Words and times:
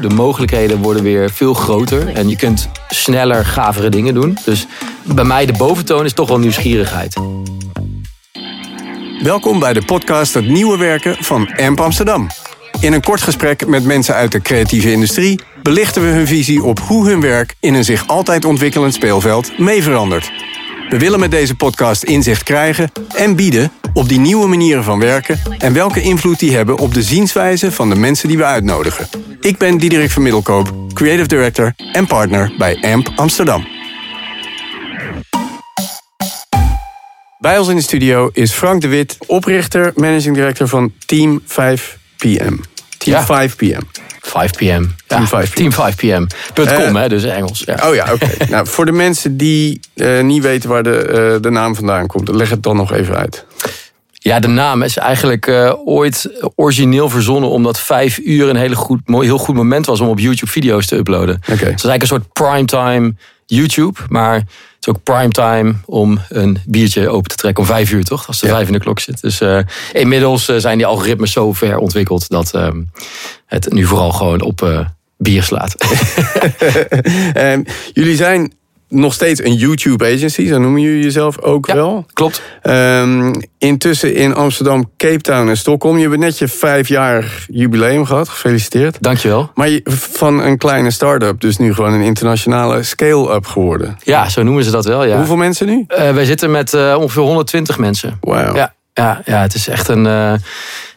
de 0.00 0.08
mogelijkheden 0.08 0.78
worden 0.78 1.02
weer 1.02 1.30
veel 1.30 1.54
groter. 1.54 2.08
En 2.08 2.28
je 2.28 2.36
kunt 2.36 2.68
sneller, 2.88 3.44
gavere 3.44 3.88
dingen 3.88 4.14
doen. 4.14 4.38
Dus 4.44 4.66
bij 5.02 5.24
mij 5.24 5.46
de 5.46 5.52
boventoon 5.52 6.04
is 6.04 6.12
toch 6.12 6.28
wel 6.28 6.38
nieuwsgierigheid. 6.38 7.16
Welkom 9.22 9.58
bij 9.58 9.72
de 9.72 9.84
podcast 9.84 10.34
Het 10.34 10.48
Nieuwe 10.48 10.78
Werken 10.78 11.16
van 11.24 11.48
AMP 11.56 11.80
Amsterdam. 11.80 12.26
In 12.80 12.92
een 12.92 13.02
kort 13.02 13.22
gesprek 13.22 13.66
met 13.66 13.84
mensen 13.84 14.14
uit 14.14 14.32
de 14.32 14.40
creatieve 14.40 14.92
industrie 14.92 15.40
belichten 15.62 16.02
we 16.02 16.08
hun 16.08 16.26
visie 16.26 16.62
op 16.62 16.80
hoe 16.80 17.08
hun 17.08 17.20
werk 17.20 17.54
in 17.60 17.74
een 17.74 17.84
zich 17.84 18.06
altijd 18.06 18.44
ontwikkelend 18.44 18.94
speelveld 18.94 19.58
mee 19.58 19.82
verandert. 19.82 20.32
We 20.88 20.98
willen 20.98 21.20
met 21.20 21.30
deze 21.30 21.54
podcast 21.54 22.02
inzicht 22.02 22.42
krijgen 22.42 22.92
en 23.16 23.36
bieden 23.36 23.72
op 23.92 24.08
die 24.08 24.18
nieuwe 24.18 24.46
manieren 24.46 24.84
van 24.84 24.98
werken 24.98 25.40
en 25.58 25.72
welke 25.72 26.00
invloed 26.00 26.38
die 26.38 26.56
hebben 26.56 26.78
op 26.78 26.94
de 26.94 27.02
zienswijze 27.02 27.72
van 27.72 27.88
de 27.88 27.94
mensen 27.94 28.28
die 28.28 28.36
we 28.36 28.44
uitnodigen. 28.44 29.08
Ik 29.40 29.58
ben 29.58 29.78
Diederik 29.78 30.10
van 30.10 30.22
Middelkoop, 30.22 30.72
Creative 30.94 31.28
Director 31.28 31.72
en 31.92 32.06
partner 32.06 32.52
bij 32.58 32.78
AMP 32.82 33.12
Amsterdam. 33.16 33.66
Bij 37.38 37.58
ons 37.58 37.68
in 37.68 37.76
de 37.76 37.82
studio 37.82 38.30
is 38.32 38.52
Frank 38.52 38.80
de 38.80 38.88
Wit, 38.88 39.16
oprichter, 39.26 39.92
managing 39.94 40.34
director 40.34 40.68
van 40.68 40.92
Team 41.06 41.42
5 41.46 41.98
PM. 42.16 42.26
Team 42.26 42.56
Ja. 42.98 43.24
5 43.24 43.56
PM. 43.56 43.80
5 44.20 44.52
p.m. 44.52 44.84
Team 45.06 45.26
5 45.26 45.50
p.m. 45.50 45.54
Team 45.54 45.72
5 45.72 45.96
p.m.com, 45.96 46.66
Eh, 46.66 47.02
hè, 47.02 47.08
dus 47.08 47.24
Engels. 47.24 47.62
Ja. 47.66 47.88
Oh 47.88 47.94
ja, 47.94 48.12
oké. 48.12 48.28
nou, 48.50 48.66
voor 48.66 48.86
de 48.86 48.92
mensen 48.92 49.36
die 49.36 49.80
eh, 49.94 50.20
niet 50.20 50.42
weten 50.42 50.68
waar 50.68 50.82
de, 50.82 50.96
eh, 50.96 51.42
de 51.42 51.50
naam 51.50 51.74
vandaan 51.74 52.06
komt, 52.06 52.28
leg 52.28 52.50
het 52.50 52.62
dan 52.62 52.76
nog 52.76 52.92
even 52.92 53.16
uit. 53.16 53.46
Ja, 54.22 54.40
de 54.40 54.48
naam 54.48 54.82
is 54.82 54.96
eigenlijk 54.96 55.46
eh, 55.46 55.72
ooit 55.84 56.42
origineel 56.54 57.08
verzonnen... 57.10 57.50
omdat 57.50 57.80
vijf 57.80 58.18
uur 58.18 58.48
een 58.48 58.56
hele 58.56 58.74
goed, 58.74 59.00
mooi, 59.04 59.26
heel 59.26 59.38
goed 59.38 59.54
moment 59.54 59.86
was... 59.86 60.00
om 60.00 60.08
op 60.08 60.18
YouTube 60.18 60.50
video's 60.50 60.86
te 60.86 60.96
uploaden. 60.96 61.40
Dus 61.46 61.48
het 61.48 61.60
is 61.60 61.66
eigenlijk 61.66 62.00
een 62.02 62.06
soort 62.06 62.32
primetime 62.32 63.14
YouTube. 63.46 64.00
Maar 64.08 64.34
het 64.34 64.44
is 64.80 64.88
ook 64.88 65.02
primetime 65.02 65.74
om 65.84 66.20
een 66.28 66.58
biertje 66.66 67.08
open 67.08 67.30
te 67.30 67.36
trekken 67.36 67.62
om 67.62 67.68
vijf 67.68 67.90
uur, 67.90 68.04
toch? 68.04 68.26
Als 68.26 68.40
de 68.40 68.46
Ja. 68.46 68.52
vijf 68.52 68.66
in 68.66 68.72
de 68.72 68.78
klok 68.78 69.00
zit. 69.00 69.20
Dus 69.20 69.40
eh, 69.40 69.58
inmiddels 69.92 70.48
eh, 70.48 70.56
zijn 70.56 70.76
die 70.76 70.86
algoritmes 70.86 71.32
zo 71.32 71.52
ver 71.52 71.78
ontwikkeld... 71.78 72.28
dat 72.28 72.54
ehm, 72.54 72.80
het 73.46 73.72
nu 73.72 73.84
vooral 73.84 74.12
gewoon 74.12 74.40
op 74.40 74.88
bier 75.16 75.42
slaat. 75.42 75.74
Ehm, 77.32 77.62
jullie 77.92 78.16
zijn 78.16 78.52
nog 78.90 79.14
steeds 79.14 79.44
een 79.44 79.54
YouTube 79.54 80.04
agency, 80.14 80.46
zo 80.46 80.58
noemen 80.58 80.80
jullie 80.80 81.02
jezelf 81.02 81.40
ook 81.40 81.66
Ja. 81.66 81.74
wel. 81.74 82.04
Klopt. 82.12 82.42
Ehm, 82.62 83.34
intussen 83.58 84.14
in 84.14 84.34
Amsterdam, 84.34 84.90
Cape 84.96 85.20
Town 85.20 85.48
en 85.48 85.56
Stockholm. 85.56 85.98
Je 85.98 86.08
hebt 86.08 86.20
net 86.20 86.38
je 86.38 86.48
vijfjarig 86.48 87.46
jubileum 87.50 88.04
gehad, 88.04 88.28
gefeliciteerd. 88.28 88.96
Dankjewel. 89.00 89.50
Maar 89.54 89.68
je, 89.68 89.80
van 90.12 90.42
een 90.42 90.58
kleine 90.58 90.90
start-up, 90.90 91.40
dus 91.40 91.56
nu 91.56 91.74
gewoon 91.74 91.92
een 91.92 92.00
internationale 92.00 92.82
scale-up 92.82 93.46
geworden. 93.46 93.96
Ja, 94.02 94.28
zo 94.28 94.42
noemen 94.42 94.64
ze 94.64 94.70
dat 94.70 94.84
wel, 94.84 95.04
ja. 95.04 95.16
Hoeveel 95.16 95.36
mensen 95.36 95.66
nu? 95.66 95.84
Eh, 95.88 96.10
wij 96.12 96.24
zitten 96.24 96.50
met 96.50 96.74
eh, 96.74 96.96
ongeveer 96.98 97.22
120 97.22 97.78
mensen. 97.78 98.18
Wauw. 98.20 98.54
Ja, 98.54 98.74
ja, 98.94 99.22
ja, 99.24 99.40
het 99.40 99.54
is 99.54 99.68
echt 99.68 99.88
een, 99.88 100.06
eh, 100.06 100.32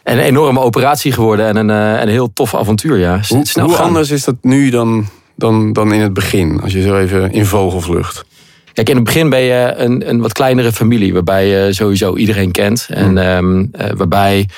een 0.02 0.18
enorme 0.18 0.60
operatie 0.60 1.12
geworden 1.12 1.46
en 1.46 1.56
een, 1.56 1.68
een 2.02 2.08
heel 2.08 2.32
tof 2.32 2.54
avontuur. 2.54 2.98
Ja. 2.98 3.20
Hoe, 3.60 3.76
anders 3.76 4.10
is 4.10 4.24
dat 4.24 4.34
nu 4.40 4.70
dan, 4.70 5.08
dan, 5.36 5.72
dan 5.72 5.92
in 5.92 6.00
het 6.00 6.12
begin? 6.12 6.60
Als 6.60 6.72
je 6.72 6.82
zo 6.82 6.98
even 6.98 7.32
in 7.32 7.46
vogelvlucht. 7.46 8.24
Kijk, 8.72 8.88
in 8.88 8.94
het 8.94 9.04
begin 9.04 9.28
ben 9.28 9.40
je 9.40 9.74
een, 9.76 10.08
een 10.08 10.20
wat 10.20 10.32
kleinere 10.32 10.72
familie, 10.72 11.12
waarbij 11.12 11.46
je 11.46 11.72
sowieso 11.72 12.16
iedereen 12.16 12.50
kent. 12.50 12.86
En 12.90 13.18
ehm, 13.18 13.64
eh, 13.72 13.90
waarbij 13.96 14.48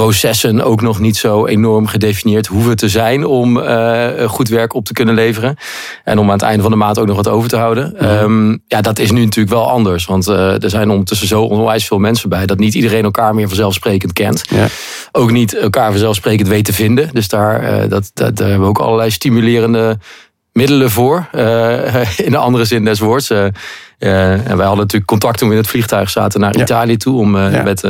processen 0.00 0.62
ook 0.62 0.80
nog 0.80 1.00
niet 1.00 1.16
zo 1.16 1.46
enorm 1.46 1.86
gedefinieerd 1.86 2.46
hoeven 2.46 2.76
te 2.76 2.88
zijn 2.88 3.26
om 3.26 3.60
eh, 3.60 4.28
goed 4.28 4.48
werk 4.48 4.74
op 4.74 4.84
te 4.84 4.92
kunnen 4.92 5.14
leveren. 5.14 5.56
En 6.04 6.18
om 6.18 6.26
aan 6.26 6.32
het 6.32 6.42
einde 6.42 6.62
van 6.62 6.70
de 6.70 6.76
maand 6.76 6.98
ook 6.98 7.06
nog 7.06 7.16
wat 7.16 7.28
over 7.28 7.48
te 7.48 7.56
houden. 7.56 7.98
Ehm, 7.98 8.50
ja, 8.66 8.80
dat 8.80 8.98
is 8.98 9.10
nu 9.10 9.24
natuurlijk 9.24 9.54
wel 9.54 9.70
anders. 9.70 10.04
Want 10.06 10.26
eh, 10.28 10.62
er 10.62 10.70
zijn 10.70 10.90
ondertussen 10.90 11.26
zo 11.28 11.42
onwijs 11.42 11.86
veel 11.86 11.98
mensen 11.98 12.28
bij 12.28 12.46
dat 12.46 12.58
niet 12.58 12.74
iedereen 12.74 13.04
elkaar 13.04 13.34
meer 13.34 13.46
vanzelfsprekend 13.48 14.12
kent. 14.12 14.42
Ja. 14.50 14.66
Ook 15.12 15.30
niet 15.30 15.56
elkaar 15.56 15.90
vanzelfsprekend 15.90 16.48
weet 16.48 16.64
te 16.64 16.72
vinden. 16.72 17.08
Dus 17.12 17.28
daar, 17.28 17.62
eh, 17.62 17.88
dat, 17.90 18.10
dat, 18.14 18.36
daar 18.36 18.48
hebben 18.48 18.64
we 18.66 18.72
ook 18.78 18.78
allerlei 18.86 19.10
stimulerende 19.10 19.98
middelen 20.52 20.90
voor. 20.90 21.26
eh, 21.32 22.18
in 22.26 22.30
de 22.30 22.36
andere 22.36 22.64
zin 22.64 22.84
des 22.84 22.98
woords. 22.98 23.30
Eh, 23.30 23.44
eh, 23.98 24.32
en 24.32 24.56
wij 24.56 24.66
hadden 24.66 24.76
natuurlijk 24.76 25.06
contact 25.06 25.38
toen 25.38 25.48
we 25.48 25.54
in 25.54 25.60
het 25.60 25.70
vliegtuig 25.70 26.10
zaten 26.10 26.40
naar 26.40 26.56
Ja. 26.56 26.62
Italië 26.62 26.96
toe. 26.96 27.18
Om 27.18 27.36
eh, 27.36 27.52
Ja. 27.52 27.62
met 27.62 27.84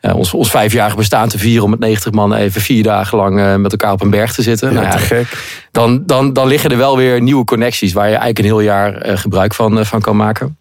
eh, 0.00 0.16
ons, 0.16 0.34
ons 0.34 0.50
vijfjarige 0.50 0.96
bestaan 0.96 1.28
te 1.28 1.38
vieren. 1.38 1.64
Om 1.64 1.70
met 1.70 1.78
90 1.78 2.12
man 2.12 2.34
even 2.34 2.60
vier 2.60 2.82
dagen 2.82 3.18
lang 3.18 3.40
eh, 3.40 3.54
met 3.54 3.72
elkaar 3.72 3.92
op 3.92 4.00
een 4.00 4.10
berg 4.10 4.32
te 4.32 4.42
zitten. 4.42 4.68
Ja, 4.68 4.74
Nou 4.74 4.86
ja, 4.86 4.92
te 4.92 4.98
gek. 4.98 5.26
dan, 5.70 6.02
dan, 6.06 6.32
dan 6.32 6.46
liggen 6.46 6.70
er 6.70 6.76
wel 6.76 6.96
weer 6.96 7.20
nieuwe 7.20 7.44
connecties. 7.44 7.92
Waar 7.92 8.08
je 8.08 8.16
eigenlijk 8.16 8.38
een 8.38 8.44
heel 8.44 8.60
jaar 8.60 8.94
eh, 8.94 9.16
gebruik 9.16 9.54
van, 9.54 9.86
van 9.86 10.00
kan 10.00 10.16
maken. 10.16 10.56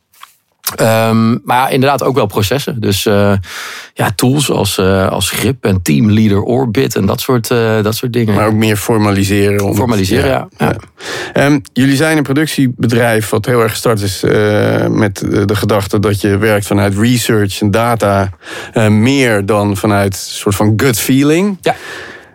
Ehm, 0.76 1.30
maar 1.44 1.58
ja, 1.58 1.68
inderdaad 1.68 2.04
ook 2.04 2.16
wel 2.16 2.26
processen. 2.26 2.80
Dus 2.82 3.06
eh, 3.06 3.34
ja, 3.94 4.12
tools 4.16 4.52
als, 4.52 4.78
eh, 4.78 5.08
als 5.08 5.30
grip 5.30 5.66
en 5.66 5.82
teamleader 5.82 6.42
orbit 6.42 6.96
en 6.96 7.06
dat 7.06 7.22
soort, 7.22 7.52
eh, 7.52 7.84
dat 7.84 7.96
soort 7.96 8.14
dingen. 8.14 8.34
Maar 8.34 8.48
ook 8.48 8.54
meer 8.54 8.78
formaliseren. 8.78 9.66
om 9.66 9.76
Formaliseren, 9.76 10.30
ja. 10.30 10.48
Ja. 10.58 10.76
Ehm, 11.34 11.60
jullie 11.74 11.96
zijn 11.96 12.18
een 12.18 12.24
productiebedrijf 12.24 13.30
wat 13.30 13.46
heel 13.46 13.62
erg 13.62 13.72
gestart 13.72 14.02
is 14.02 14.22
met 14.90 15.18
de, 15.18 15.56
gedachte 15.56 16.00
dat 16.00 16.22
je 16.22 16.38
werkt 16.38 16.68
vanuit 16.68 16.98
research 16.98 17.62
en 17.62 17.72
data. 17.72 18.30
meer 18.90 19.46
dan 19.46 19.78
vanuit 19.78 20.14
een 20.14 20.36
soort 20.36 20.56
van 20.56 20.74
gut 20.76 21.00
feeling. 21.00 21.58
Ja. 21.62 21.76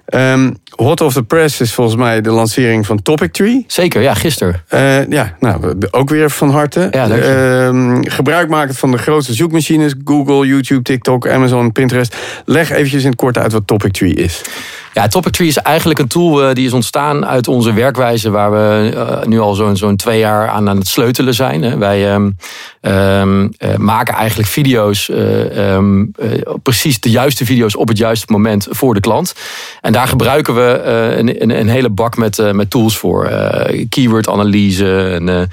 Ehm, 0.05 0.51
hot 0.77 1.01
of 1.01 1.13
the 1.13 1.23
press 1.23 1.61
is 1.61 1.75
volgens 1.75 1.97
mij 1.97 2.21
de 2.21 2.31
lancering 2.31 2.87
van 2.87 3.03
Topic 3.03 3.33
Tree. 3.33 3.65
Zeker, 3.67 4.03
ja, 4.03 4.15
gisteren. 4.15 4.63
Eh, 4.69 5.09
ja, 5.09 5.37
nou, 5.41 5.75
ook 5.91 6.09
weer 6.09 6.31
van 6.31 6.51
harte. 6.51 6.89
Ja. 6.91 7.09
Ehm, 7.09 8.03
gebruik 8.03 8.49
maken 8.49 8.75
van 8.75 8.91
de 8.91 8.99
grootste 8.99 9.35
zoekmachines. 9.35 9.95
Google, 10.05 10.47
YouTube, 10.47 10.83
TikTok, 10.83 11.29
Amazon, 11.29 11.73
Pinterest. 11.73 12.17
Leg 12.45 12.71
eventjes 12.71 13.03
in 13.03 13.11
het 13.11 13.19
kort 13.19 13.39
uit 13.39 13.53
wat 13.53 13.67
Topic 13.67 13.93
Tree 13.93 14.15
is. 14.15 14.43
Ja, 14.95 15.09
Topic 15.09 15.33
Tree 15.33 15.49
is 15.49 15.57
eigenlijk 15.57 15.99
een 15.99 16.09
tool 16.09 16.43
eh, 16.43 16.55
die 16.55 16.67
is 16.67 16.73
ontstaan 16.73 17.27
uit 17.27 17.49
onze 17.49 17.73
werkwijze, 17.73 18.31
waar 18.31 18.51
we 18.51 18.91
eh, 18.95 19.27
nu 19.27 19.41
al 19.41 19.55
zo'n 19.55 19.77
zo'n 19.77 19.97
twee 19.97 20.19
jaar 20.19 20.49
aan 20.49 20.69
aan 20.69 20.77
het 20.77 20.89
sleutelen 20.89 21.35
zijn. 21.35 21.63
hè. 21.63 21.79
Wij 21.79 22.11
ehm, 22.11 22.31
ehm, 22.81 23.49
eh, 23.59 23.77
maken 23.77 24.15
eigenlijk 24.15 24.49
video's, 24.49 25.11
precies 26.63 27.01
de 27.01 27.11
juiste 27.11 27.45
video's 27.45 27.77
op 27.77 27.89
het 27.89 27.99
juiste 27.99 28.27
moment 28.29 28.67
voor 28.71 28.95
de 28.95 29.01
klant. 29.01 29.35
En 29.81 29.93
daar 29.93 30.09
gebruiken 30.09 30.55
we 30.55 30.62
eh, 30.63 31.19
een, 31.19 31.43
een, 31.43 31.51
een 31.51 31.69
hele 31.69 31.91
bak 31.91 32.17
met, 32.17 32.39
eh, 32.39 32.51
met 32.51 32.71
tools 32.71 32.99
voor. 32.99 33.25
Eh, 33.25 33.87
keyword 33.89 34.29
analyse, 34.29 35.21
en, 35.21 35.49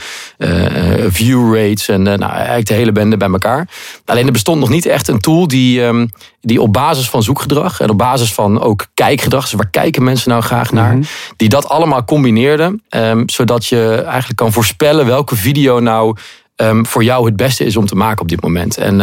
view 1.12 1.56
rates 1.56 1.88
en 1.88 2.02
nou, 2.02 2.32
eigenlijk 2.32 2.68
de 2.68 2.74
hele 2.74 2.92
bende 2.92 3.18
bij 3.18 3.30
elkaar. 3.30 3.68
Alleen 4.06 4.26
er 4.26 4.32
bestond 4.32 4.60
nog 4.60 4.70
niet 4.70 4.86
echt 4.86 5.08
een 5.08 5.20
tool 5.20 5.48
die, 5.48 5.84
ehm, 5.86 6.08
die 6.42 6.62
op 6.62 6.74
basis 6.74 7.10
van 7.10 7.24
zoekgedrag 7.24 7.80
en 7.80 7.90
op 7.90 7.98
basis 7.98 8.34
van 8.34 8.62
ook 8.62 8.86
kijkgedrag, 8.94 9.44
dus 9.44 9.54
waar 9.54 9.70
kijken 9.70 10.04
mensen 10.04 10.30
nou 10.30 10.42
graag 10.42 10.72
naar, 10.72 10.98
die 11.36 11.50
dat 11.50 11.70
allemaal 11.70 12.04
combineerde, 12.06 12.80
ehm, 12.90 13.24
zodat 13.26 13.66
je 13.66 14.02
eigenlijk 14.06 14.36
kan 14.36 14.52
voorspellen 14.52 15.06
welke 15.06 15.36
video 15.36 15.80
nou 15.80 16.18
ehm, 16.56 16.84
voor 16.84 17.04
jou 17.04 17.26
het 17.26 17.36
beste 17.36 17.66
is 17.66 17.78
om 17.78 17.86
te 17.86 17.96
maken 17.96 18.22
op 18.22 18.30
dit 18.30 18.42
moment. 18.42 18.78
En 18.78 18.96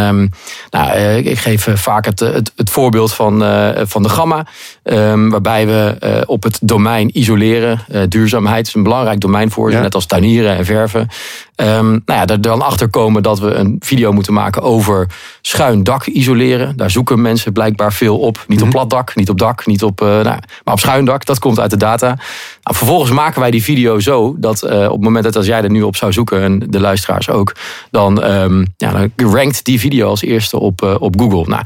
nou, 0.70 0.90
eh, 0.90 1.16
ik 1.16 1.38
geef 1.38 1.68
vaak 1.74 2.04
het, 2.04 2.20
het, 2.20 2.52
het 2.56 2.70
voorbeeld 2.70 3.12
van, 3.12 3.44
van 3.86 4.02
de 4.02 4.08
Gamma, 4.08 4.46
ehm, 4.86 5.28
waarbij 5.28 5.66
we 5.66 5.96
eh, 6.00 6.22
op 6.26 6.42
het 6.42 6.58
domein 6.62 7.18
isoleren, 7.18 7.80
eh, 7.88 8.02
duurzaamheid 8.08 8.66
is 8.66 8.74
een 8.74 8.82
belangrijk 8.82 9.20
domein 9.20 9.50
voor, 9.50 9.70
ze, 9.70 9.76
Ja. 9.76 9.82
net 9.82 9.94
als 9.94 10.06
tuinieren 10.06 10.56
en 10.56 10.64
verven. 10.64 11.08
Ehm, 11.54 11.86
nou 11.90 12.00
ja, 12.06 12.26
er 12.26 12.40
dan 12.40 12.62
achter 12.62 12.88
komen 12.88 13.22
dat 13.22 13.38
we 13.38 13.54
een 13.54 13.76
video 13.80 14.12
moeten 14.12 14.32
maken 14.32 14.62
over 14.62 15.06
schuin 15.40 15.84
dak 15.84 16.06
isoleren. 16.06 16.76
Daar 16.76 16.90
zoeken 16.90 17.20
mensen 17.20 17.52
blijkbaar 17.52 17.92
veel 17.92 18.18
op. 18.18 18.44
Niet 18.48 18.62
op 18.62 18.70
plat 18.70 18.90
dak, 18.90 19.14
niet 19.14 19.30
op 19.30 19.38
dak, 19.38 19.66
niet 19.66 19.82
op, 19.82 20.00
eh, 20.00 20.06
nou, 20.08 20.24
maar 20.64 20.74
op 20.74 20.80
schuin 20.80 21.04
dak. 21.04 21.24
Dat 21.24 21.38
komt 21.38 21.60
uit 21.60 21.70
de 21.70 21.76
data. 21.76 22.06
Nou, 22.06 22.76
vervolgens 22.76 23.10
maken 23.10 23.40
wij 23.40 23.50
die 23.50 23.62
video 23.62 24.00
zo 24.00 24.34
dat 24.38 24.62
op 24.62 24.70
het 24.70 25.00
moment 25.00 25.24
dat 25.24 25.36
als 25.36 25.46
jij 25.46 25.62
er 25.62 25.70
nu 25.70 25.82
op 25.82 25.96
zou 25.96 26.12
zoeken 26.12 26.42
en 26.42 26.62
de 26.68 26.80
luisteraars 26.80 27.30
ook, 27.30 27.52
dan, 27.90 28.22
ehm, 28.22 28.64
ja, 28.76 28.92
dan 28.92 29.30
rankt 29.32 29.64
die 29.64 29.80
video 29.80 30.08
als 30.08 30.22
eerste 30.22 30.58
op, 30.60 30.96
op 30.98 31.20
Google. 31.20 31.44
Nou, 31.46 31.62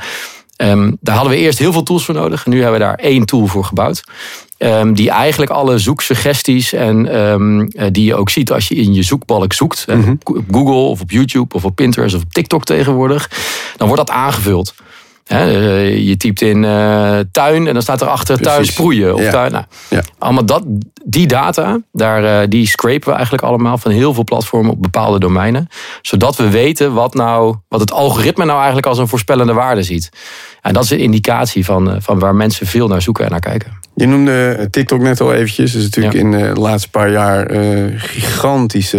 ehm, 0.61 0.93
daar 1.01 1.15
hadden 1.15 1.33
we 1.35 1.39
eerst 1.41 1.59
heel 1.59 1.73
veel 1.73 1.83
tools 1.83 2.05
voor 2.05 2.15
nodig. 2.15 2.47
Nu 2.47 2.57
hebben 2.63 2.79
we 2.79 2.85
daar 2.85 2.95
één 2.95 3.25
tool 3.27 3.47
voor 3.47 3.65
gebouwd. 3.65 4.03
Ehm, 4.59 4.93
die 4.93 5.11
eigenlijk 5.11 5.51
alle 5.51 5.79
zoeksuggesties 5.79 6.73
en 6.73 7.07
ehm, 7.07 7.61
eh, 7.61 7.87
die 7.93 8.05
je 8.05 8.15
ook 8.15 8.31
ziet 8.31 8.53
als 8.53 8.69
je 8.69 8.75
in 8.75 8.95
je 8.95 9.03
zoekbalk 9.03 9.53
zoekt. 9.53 9.85
hè, 9.87 9.95
Op 10.25 10.45
Google 10.51 10.75
of 10.75 11.01
op 11.01 11.11
YouTube 11.11 11.55
of 11.55 11.65
op 11.65 11.75
Pinterest 11.75 12.15
of 12.15 12.23
op 12.23 12.33
TikTok 12.33 12.65
tegenwoordig. 12.65 13.31
Dan 13.77 13.89
wordt 13.89 14.07
dat 14.07 14.17
aangevuld. 14.17 14.75
Hè, 15.33 15.45
eh, 15.45 16.07
je 16.09 16.17
typt 16.17 16.41
in 16.41 16.65
eh, 16.65 17.19
tuin 17.33 17.67
en 17.67 17.73
dan 17.73 17.83
staat 17.83 18.01
erachter 18.01 18.41
tuin 18.41 18.57
Precies. 18.57 18.75
sproeien. 18.75 19.15
Of 19.15 19.23
Ja. 19.23 19.31
tuin, 19.31 19.53
nou, 19.53 19.65
Ja. 19.89 20.03
Allemaal 20.19 20.45
dat, 20.45 20.63
die 21.05 21.27
data, 21.27 21.81
daar, 21.93 22.25
eh, 22.25 22.49
die 22.49 22.67
scrapen 22.67 23.09
we 23.09 23.13
eigenlijk 23.13 23.43
allemaal 23.43 23.79
van 23.79 23.91
heel 23.91 24.15
veel 24.15 24.25
platformen 24.25 24.73
op 24.73 24.83
bepaalde 24.83 25.19
domeinen. 25.19 25.69
Zodat 26.03 26.37
we 26.37 26.49
weten 26.51 26.93
wat, 26.93 27.15
nou, 27.15 27.57
wat 27.69 27.81
het 27.81 27.93
algoritme 27.93 28.45
nou 28.45 28.57
eigenlijk 28.57 28.87
als 28.87 28.99
een 28.99 29.09
voorspellende 29.09 29.53
waarde 29.53 29.83
ziet. 29.83 30.11
En 30.61 30.73
dat 30.73 30.85
is 30.85 30.91
een 30.91 30.99
indicatie 30.99 31.65
van, 31.65 31.97
van 31.99 32.19
waar 32.19 32.35
mensen 32.35 32.67
veel 32.67 32.89
naar 32.89 33.03
zoeken 33.03 33.25
en 33.25 33.31
naar 33.31 33.41
kijken. 33.41 33.79
Je 33.95 34.07
noemde 34.07 34.69
TikTok 34.71 35.01
net 35.01 35.21
al 35.21 35.33
eventjes. 35.33 35.75
Is 35.75 35.83
natuurlijk 35.83 36.15
in 36.15 36.31
de 36.31 36.53
laatste 36.55 36.91
paar 36.91 37.11
jaar 37.11 37.51
uh, 37.51 37.93
gigantisch. 37.97 38.93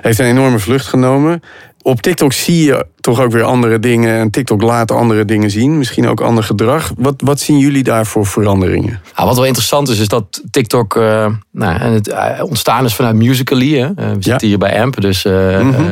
heeft 0.00 0.18
een 0.18 0.26
enorme 0.26 0.58
vlucht 0.58 0.86
genomen 0.86 1.42
op 1.82 2.02
TikTok 2.02 2.32
zie 2.32 2.64
je 2.64 2.86
toch 3.00 3.20
ook 3.20 3.32
weer 3.32 3.42
andere 3.42 3.78
dingen. 3.78 4.18
En 4.18 4.30
TikTok 4.30 4.62
laat 4.62 4.90
andere 4.90 5.24
dingen 5.24 5.50
zien. 5.50 5.78
Misschien 5.78 6.08
ook 6.08 6.20
ander 6.20 6.44
gedrag. 6.44 6.92
Wat, 6.96 7.14
wat 7.16 7.40
zien 7.40 7.58
jullie 7.58 7.82
daar 7.82 8.06
voor 8.06 8.26
veranderingen? 8.26 9.00
Nou, 9.16 9.28
wat 9.28 9.36
wel 9.36 9.44
interessant 9.44 9.88
is, 9.88 9.98
is 9.98 10.08
dat 10.08 10.42
TikTok 10.50 10.94
uh, 10.94 11.26
nou, 11.50 11.78
het 11.78 12.08
uh, 12.08 12.40
ontstaan 12.42 12.84
is 12.84 12.94
vanuit 12.94 13.16
Musical.ly. 13.16 13.74
Uh, 13.74 13.88
we 13.96 14.16
zitten 14.18 14.48
hier 14.48 14.58
bij 14.58 14.80
AMP. 14.82 15.00
Dus 15.00 15.24
mm 15.24 15.90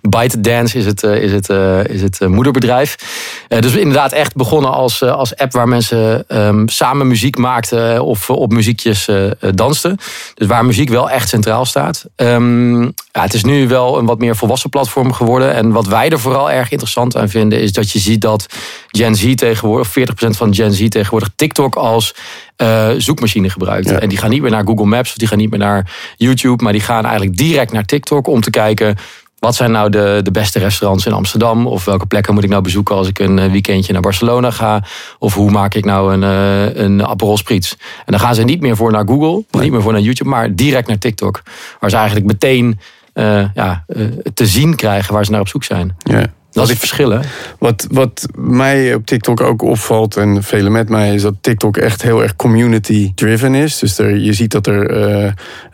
Byte 0.00 0.40
Dance 0.40 0.78
is 0.78 0.86
het, 0.86 1.02
is 1.02 1.32
het, 1.32 1.48
is 1.88 2.02
het 2.02 2.20
moederbedrijf. 2.28 2.96
dus 3.48 3.74
inderdaad 3.74 4.12
echt 4.12 4.34
begonnen 4.34 4.72
als, 4.72 5.02
als 5.02 5.36
app 5.36 5.52
waar 5.52 5.68
mensen 5.68 6.24
um, 6.28 6.68
samen 6.68 7.06
muziek 7.06 7.36
maakten. 7.36 8.04
Of 8.04 8.30
op 8.30 8.52
muziekjes 8.52 9.08
dansten. 9.54 9.96
Dus 10.34 10.46
waar 10.46 10.64
muziek 10.64 10.88
wel 10.88 11.10
echt 11.10 11.28
centraal 11.28 11.64
staat. 11.64 12.04
Um, 12.16 12.82
ja, 13.12 13.22
het 13.22 13.34
is 13.34 13.44
nu 13.44 13.68
wel 13.68 13.98
een 13.98 14.06
wat 14.06 14.18
meer 14.18 14.36
volwassen 14.36 14.70
platform 14.70 15.03
geworden. 15.12 15.54
En 15.54 15.70
wat 15.72 15.86
wij 15.86 16.10
er 16.10 16.20
vooral 16.20 16.50
erg 16.50 16.70
interessant 16.70 17.16
aan 17.16 17.28
vinden, 17.28 17.60
is 17.60 17.72
dat 17.72 17.90
je 17.90 17.98
ziet 17.98 18.20
dat 18.20 18.46
Gen 18.88 19.14
Z 19.14 19.34
tegenwoordig, 19.34 19.88
40% 19.88 19.92
van 20.14 20.54
Gen 20.54 20.72
Z 20.72 20.88
tegenwoordig 20.88 21.30
TikTok 21.36 21.74
als 21.74 22.14
uh, 22.56 22.88
zoekmachine 22.98 23.50
gebruikt. 23.50 23.90
En 23.90 24.08
die 24.08 24.18
gaan 24.18 24.30
niet 24.30 24.42
meer 24.42 24.50
naar 24.50 24.66
Google 24.66 24.86
Maps 24.86 25.10
of 25.10 25.16
die 25.16 25.28
gaan 25.28 25.38
niet 25.38 25.50
meer 25.50 25.58
naar 25.58 25.92
YouTube, 26.16 26.62
maar 26.62 26.72
die 26.72 26.82
gaan 26.82 27.04
eigenlijk 27.04 27.36
direct 27.36 27.72
naar 27.72 27.84
TikTok 27.84 28.26
om 28.26 28.40
te 28.40 28.50
kijken. 28.50 28.96
Wat 29.44 29.54
zijn 29.54 29.70
nou 29.70 29.90
de, 29.90 30.20
de 30.22 30.30
beste 30.30 30.58
restaurants 30.58 31.06
in 31.06 31.12
Amsterdam? 31.12 31.66
Of 31.66 31.84
welke 31.84 32.06
plekken 32.06 32.34
moet 32.34 32.44
ik 32.44 32.50
nou 32.50 32.62
bezoeken 32.62 32.94
als 32.94 33.08
ik 33.08 33.18
een 33.18 33.38
eh, 33.38 33.50
weekendje 33.50 33.92
naar 33.92 34.02
Barcelona 34.02 34.50
ga? 34.50 34.82
Of 35.18 35.34
hoe 35.34 35.50
maak 35.50 35.74
ik 35.74 35.84
nou 35.84 36.12
een, 36.12 36.22
uh, 36.22 36.84
een 36.84 37.06
Aperol 37.06 37.36
Spritz? 37.36 37.72
En 37.72 37.78
dan 38.12 38.20
gaan 38.20 38.34
ze 38.34 38.42
niet 38.42 38.60
meer 38.60 38.76
voor 38.76 38.92
naar 38.92 39.06
Google, 39.06 39.44
niet 39.60 39.70
meer 39.70 39.82
voor 39.82 39.92
naar 39.92 40.00
YouTube, 40.00 40.30
maar 40.30 40.54
direct 40.54 40.88
naar 40.88 40.98
TikTok. 40.98 41.42
Waar 41.80 41.90
ze 41.90 41.96
eigenlijk 41.96 42.26
meteen 42.26 42.80
uh, 43.14 43.44
ja, 43.54 43.84
uh, 43.88 44.06
te 44.34 44.46
zien 44.46 44.74
krijgen 44.74 45.14
waar 45.14 45.24
ze 45.24 45.30
naar 45.30 45.40
op 45.40 45.48
zoek 45.48 45.64
zijn. 45.64 45.96
Ja. 45.98 46.26
Dat 46.54 46.64
is 46.64 46.70
het 46.70 46.78
verschil, 46.78 47.10
hè? 47.10 47.18
Wat, 47.58 47.86
wat 47.90 48.26
mij 48.36 48.94
op 48.94 49.06
TikTok 49.06 49.40
ook 49.40 49.62
opvalt, 49.62 50.16
en 50.16 50.42
velen 50.42 50.72
met 50.72 50.88
mij, 50.88 51.14
is 51.14 51.22
dat 51.22 51.34
TikTok 51.40 51.76
echt 51.76 52.02
heel 52.02 52.22
erg 52.22 52.36
community-driven 52.36 53.54
is. 53.54 53.78
Dus 53.78 53.98
er, 53.98 54.16
je 54.16 54.32
ziet 54.32 54.50
dat 54.50 54.66
er 54.66 54.90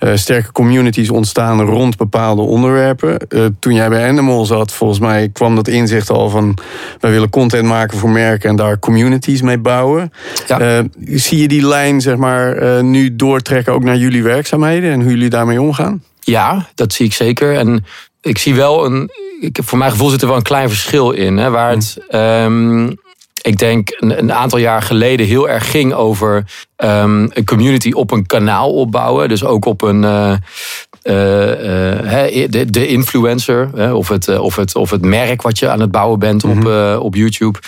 uh, 0.00 0.14
sterke 0.14 0.52
communities 0.52 1.10
ontstaan 1.10 1.60
rond 1.60 1.96
bepaalde 1.96 2.42
onderwerpen. 2.42 3.18
toen 3.58 3.74
jij 3.74 3.88
bij 3.88 4.08
Animal 4.08 4.46
zat, 4.46 4.72
volgens 4.72 5.00
mij 5.00 5.28
kwam 5.28 5.54
dat 5.54 5.68
inzicht 5.68 6.10
al 6.10 6.28
van... 6.28 6.58
wij 7.00 7.10
willen 7.10 7.30
content 7.30 7.68
maken 7.68 7.98
voor 7.98 8.10
merken 8.10 8.50
en 8.50 8.56
daar 8.56 8.78
communities 8.78 9.42
mee 9.42 9.58
bouwen. 9.58 10.12
Ja. 10.46 10.84
zie 11.04 11.40
je 11.40 11.48
die 11.48 11.66
lijn, 11.66 12.00
zeg 12.00 12.16
maar, 12.16 12.84
nu 12.84 13.16
doortrekken 13.16 13.72
ook 13.72 13.84
naar 13.84 13.96
jullie 13.96 14.22
werkzaamheden 14.22 14.92
en 14.92 15.00
hoe 15.00 15.10
jullie 15.10 15.30
daarmee 15.30 15.62
omgaan? 15.62 16.02
Ja, 16.20 16.68
dat 16.74 16.92
zie 16.92 17.06
ik 17.06 17.12
zeker. 17.12 17.56
En 17.56 17.84
ik 18.20 18.38
zie 18.38 18.54
wel 18.54 18.84
een. 18.84 19.10
Ik, 19.40 19.58
voor 19.62 19.78
mijn 19.78 19.90
gevoel 19.90 20.08
zit 20.08 20.22
er 20.22 20.28
wel 20.28 20.36
een 20.36 20.42
klein 20.42 20.68
verschil 20.68 21.10
in. 21.10 21.36
Hè, 21.36 21.50
waar 21.50 21.70
het. 21.70 21.96
Um, 22.10 22.98
ik 23.42 23.58
denk 23.58 23.96
een, 23.98 24.18
een, 24.18 24.32
aantal 24.32 24.58
jaar 24.58 24.82
geleden 24.82 25.26
heel 25.26 25.48
erg 25.48 25.70
ging 25.70 25.92
over 25.92 26.44
um, 26.76 27.30
een 27.32 27.44
community 27.44 27.90
op 27.92 28.10
een 28.10 28.26
kanaal 28.26 28.72
opbouwen. 28.72 29.28
Dus 29.28 29.44
ook 29.44 29.64
op 29.64 29.82
een. 29.82 30.02
Uh, 30.02 30.32
uh, 31.02 32.48
de, 32.50 32.66
de, 32.70 32.86
influencer 32.86 33.94
of 33.94 34.08
het, 34.08 34.38
of, 34.38 34.56
het, 34.56 34.74
of 34.74 34.90
het 34.90 35.04
merk 35.04 35.42
wat 35.42 35.58
je 35.58 35.68
aan 35.68 35.80
het 35.80 35.90
bouwen 35.90 36.18
bent 36.18 36.44
op, 36.44 36.66
uh, 36.66 36.98
op 37.00 37.14
YouTube. 37.14 37.58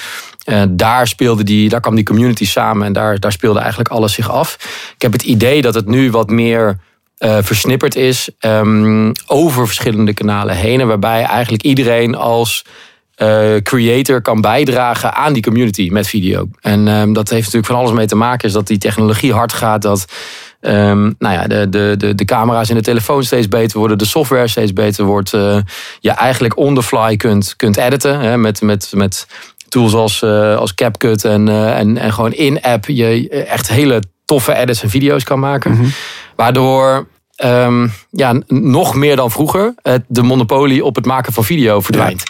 daar, 0.69 1.07
speelde 1.07 1.43
die, 1.43 1.69
daar 1.69 1.81
kwam 1.81 1.95
die 1.95 2.05
community 2.05 2.47
samen 2.47 2.87
en 2.87 2.93
daar, 2.93 3.21
daar 3.21 3.33
speelde 3.33 3.59
eigenlijk 3.59 3.91
alles 3.91 4.13
zich 4.13 4.31
af. 4.31 4.57
Ik 4.95 5.03
heb 5.03 5.13
het 5.13 5.23
idee 5.23 5.63
dat 5.63 5.75
het 5.75 5.87
nu 5.87 6.11
wat 6.11 6.31
meer 6.31 6.79
uh, 7.25 7.39
versnipperd 7.43 7.97
is 7.97 8.29
um, 8.41 9.13
over 9.27 9.67
verschillende 9.67 10.15
kanalen 10.15 10.57
heen. 10.57 10.87
waarbij 10.87 11.23
eigenlijk 11.23 11.63
iedereen 11.63 12.15
als 12.15 12.65
uh, 13.17 13.57
creator 13.63 14.23
kan 14.23 14.41
bijdragen 14.41 15.15
aan 15.15 15.33
die 15.33 15.43
community 15.43 15.89
met 15.93 16.09
video. 16.09 16.49
En 16.61 16.89
um, 16.89 17.13
dat 17.13 17.31
heeft 17.31 17.43
natuurlijk 17.43 17.73
van 17.73 17.77
alles 17.77 17.93
mee 17.93 18.07
te 18.07 18.17
maken. 18.17 18.49
Is 18.49 18.55
dat 18.55 18.67
die 18.67 18.79
technologie 18.79 19.33
hard 19.33 19.53
gaat. 19.53 19.83
Dat 19.83 20.05
um, 20.61 21.15
nou 21.19 21.35
ja, 21.35 21.47
de, 21.47 21.69
de, 21.69 21.95
de, 21.99 22.15
de 22.15 22.25
camera's 22.25 22.69
in 22.69 22.75
de 22.75 22.83
telefoon 22.83 23.25
steeds 23.25 23.49
beter 23.49 23.79
worden. 23.79 23.99
De 23.99 24.05
software 24.05 24.49
steeds 24.49 24.73
beter 24.73 25.05
wordt. 25.05 25.33
Uh, 25.33 25.57
je 26.01 26.11
eigenlijk 26.11 26.57
on 26.57 26.75
the 26.75 26.83
fly 26.83 27.17
kunt, 27.17 27.57
kunt 27.57 27.77
editen. 27.77 28.21
Hè, 28.21 28.37
met, 28.37 28.63
met, 28.63 28.93
met 28.95 29.27
tools 29.69 29.95
als, 29.95 30.23
uh, 30.23 30.57
als 30.57 30.75
CapCut. 30.75 31.25
En, 31.25 31.49
en, 31.75 31.99
en 31.99 32.13
gewoon 32.13 32.33
in-app 32.33 32.87
je 32.87 33.29
echt 33.29 33.69
hele 33.69 34.03
toffe 34.25 34.55
edits 34.55 34.83
en 34.83 34.91
video's 34.91 35.25
kan 35.25 35.39
maken. 35.39 35.71
Mm 35.71 35.77
-hmm. 35.77 35.93
Waardoor 36.37 37.07
um, 37.45 37.93
ja, 38.11 38.43
nog 38.47 38.95
meer 38.95 39.17
dan 39.17 39.31
vroeger 39.31 39.75
de 40.09 40.23
monopolie 40.23 40.85
op 40.85 40.95
het 40.95 41.07
maken 41.07 41.33
van 41.33 41.45
video 41.45 41.81
verdwijnt. 41.81 42.23